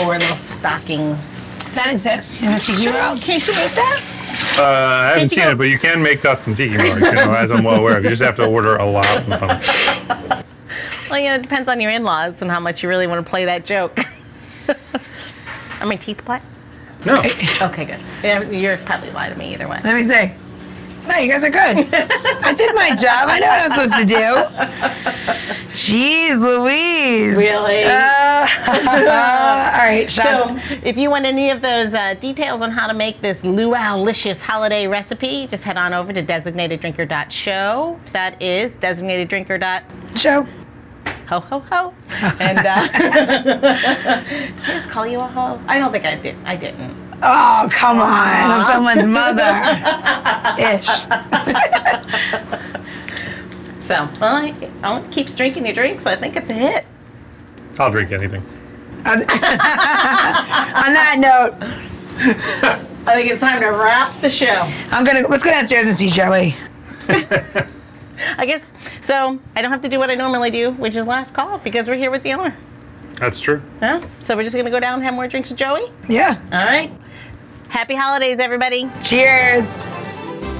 or 0.00 0.14
a 0.14 0.18
little 0.18 0.36
stocking. 0.36 1.16
Does 1.58 1.74
that 1.74 1.90
exist 1.90 2.42
in 2.42 2.52
the 2.52 2.58
tiki 2.60 2.86
world? 2.86 3.20
Can't 3.20 3.44
you 3.44 3.54
make 3.54 3.74
that? 3.74 4.21
Uh, 4.58 4.62
I 4.62 5.12
haven't 5.14 5.30
seen 5.30 5.48
it, 5.48 5.56
but 5.56 5.64
you 5.64 5.78
can 5.78 6.02
make 6.02 6.20
custom 6.20 6.54
tiki 6.54 6.76
bars, 6.76 7.00
you 7.00 7.12
know, 7.12 7.32
as 7.32 7.50
I'm 7.50 7.64
well 7.64 7.76
aware 7.76 7.96
of. 7.98 8.04
You 8.04 8.10
just 8.10 8.22
have 8.22 8.36
to 8.36 8.46
order 8.46 8.76
a 8.76 8.86
lot 8.86 9.06
of 9.16 9.40
them. 9.40 10.42
Well, 11.10 11.20
you 11.20 11.28
know, 11.28 11.34
it 11.34 11.42
depends 11.42 11.68
on 11.68 11.78
your 11.78 11.90
in-laws 11.90 12.40
and 12.40 12.50
how 12.50 12.58
much 12.58 12.82
you 12.82 12.88
really 12.88 13.06
want 13.06 13.22
to 13.22 13.28
play 13.28 13.44
that 13.44 13.66
joke. 13.66 13.98
Are 15.80 15.86
my 15.86 15.96
teeth 15.96 16.24
black? 16.24 16.42
No. 17.04 17.18
Okay, 17.18 17.84
good. 17.84 18.00
Yeah, 18.22 18.48
you're 18.48 18.78
probably 18.78 19.10
lying 19.10 19.30
to 19.30 19.38
me 19.38 19.52
either 19.52 19.68
way. 19.68 19.78
Let 19.84 19.94
me 19.94 20.04
see. 20.04 20.32
No, 21.06 21.16
you 21.16 21.30
guys 21.30 21.42
are 21.42 21.50
good. 21.50 21.88
I 22.44 22.54
did 22.54 22.74
my 22.74 22.90
job. 22.90 23.28
I 23.28 23.38
know 23.40 23.48
what 23.48 23.60
I'm 23.60 23.72
supposed 23.72 24.00
to 24.00 24.06
do. 24.06 25.42
Jeez 25.72 26.38
Louise. 26.38 27.36
Really? 27.36 27.84
Uh, 27.84 28.46
all 28.68 29.84
right. 29.84 30.06
So, 30.08 30.58
if 30.84 30.96
you 30.96 31.10
want 31.10 31.24
any 31.24 31.50
of 31.50 31.60
those 31.60 31.92
uh, 31.94 32.14
details 32.14 32.60
on 32.60 32.70
how 32.70 32.86
to 32.86 32.94
make 32.94 33.20
this 33.20 33.42
luau-licious 33.42 34.40
holiday 34.40 34.86
recipe, 34.86 35.46
just 35.46 35.64
head 35.64 35.76
on 35.76 35.92
over 35.92 36.12
to 36.12 36.22
designateddrinker.show. 36.22 38.00
That 38.12 38.40
is 38.40 38.76
designateddrinker. 38.76 39.82
Show. 40.16 40.46
Ho 41.28 41.40
ho 41.40 41.60
ho. 41.60 41.94
And 42.38 42.58
uh, 42.58 42.88
did 44.22 44.60
I 44.60 44.66
just 44.66 44.90
call 44.90 45.06
you 45.06 45.18
a 45.20 45.26
ho? 45.26 45.58
I 45.66 45.78
don't 45.78 45.90
think 45.90 46.04
I 46.04 46.16
did. 46.16 46.36
I 46.44 46.56
didn't. 46.56 47.11
Oh, 47.24 47.68
come 47.70 47.98
on. 47.98 48.50
I'm 48.50 48.62
someone's 48.62 49.06
mother. 49.06 49.52
Ish. 50.58 50.88
So, 53.82 54.08
well, 54.20 54.36
I, 54.36 54.54
Owen 54.84 55.10
keeps 55.10 55.34
drinking 55.36 55.66
your 55.66 55.74
drink, 55.74 56.00
so 56.00 56.08
I 56.10 56.16
think 56.16 56.36
it's 56.36 56.48
a 56.48 56.52
hit. 56.54 56.86
I'll 57.80 57.90
drink 57.90 58.12
anything. 58.12 58.40
On 59.04 59.18
that 60.94 61.16
note, 61.18 61.54
I 63.06 63.14
think 63.14 63.28
it's 63.28 63.40
time 63.40 63.60
to 63.60 63.66
wrap 63.66 64.12
the 64.20 64.30
show. 64.30 64.70
I'm 64.92 65.04
gonna 65.04 65.26
let's 65.26 65.42
go 65.42 65.50
downstairs 65.50 65.88
and 65.88 65.96
see 65.96 66.08
Joey. 66.10 66.54
I 67.08 68.46
guess 68.46 68.72
so. 69.00 69.40
I 69.56 69.62
don't 69.62 69.72
have 69.72 69.82
to 69.82 69.88
do 69.88 69.98
what 69.98 70.10
I 70.10 70.14
normally 70.14 70.52
do, 70.52 70.70
which 70.70 70.94
is 70.94 71.04
last 71.06 71.34
call 71.34 71.58
because 71.58 71.88
we're 71.88 71.96
here 71.96 72.12
with 72.12 72.22
the 72.22 72.32
owner. 72.34 72.56
That's 73.16 73.40
true. 73.40 73.60
Huh? 73.80 74.00
So 74.20 74.36
we're 74.36 74.44
just 74.44 74.54
gonna 74.56 74.70
go 74.70 74.78
down 74.80 74.94
and 74.94 75.02
have 75.02 75.14
more 75.14 75.26
drinks 75.26 75.50
with 75.50 75.58
Joey. 75.58 75.90
Yeah. 76.08 76.40
All 76.52 76.64
right. 76.64 76.92
Happy 77.72 77.94
holidays, 77.94 78.38
everybody. 78.38 78.90
Cheers. 79.02 79.86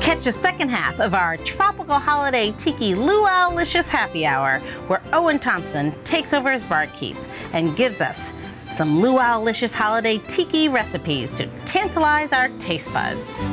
Catch 0.01 0.25
the 0.25 0.33
second 0.33 0.70
half 0.70 0.98
of 0.98 1.12
our 1.12 1.37
tropical 1.37 1.96
holiday 1.96 2.53
tiki 2.53 2.94
luau-licious 2.94 3.87
happy 3.87 4.25
hour, 4.25 4.61
where 4.87 5.03
Owen 5.12 5.38
Thomson 5.38 5.92
takes 6.05 6.33
over 6.33 6.48
as 6.48 6.64
barkeep 6.64 7.18
and 7.53 7.77
gives 7.77 8.01
us 8.01 8.33
some 8.72 9.03
luau-licious 9.03 9.75
holiday 9.75 10.16
tiki 10.27 10.70
recipes 10.70 11.35
to 11.35 11.46
tantalize 11.66 12.33
our 12.33 12.48
taste 12.59 12.90
buds. 12.94 13.46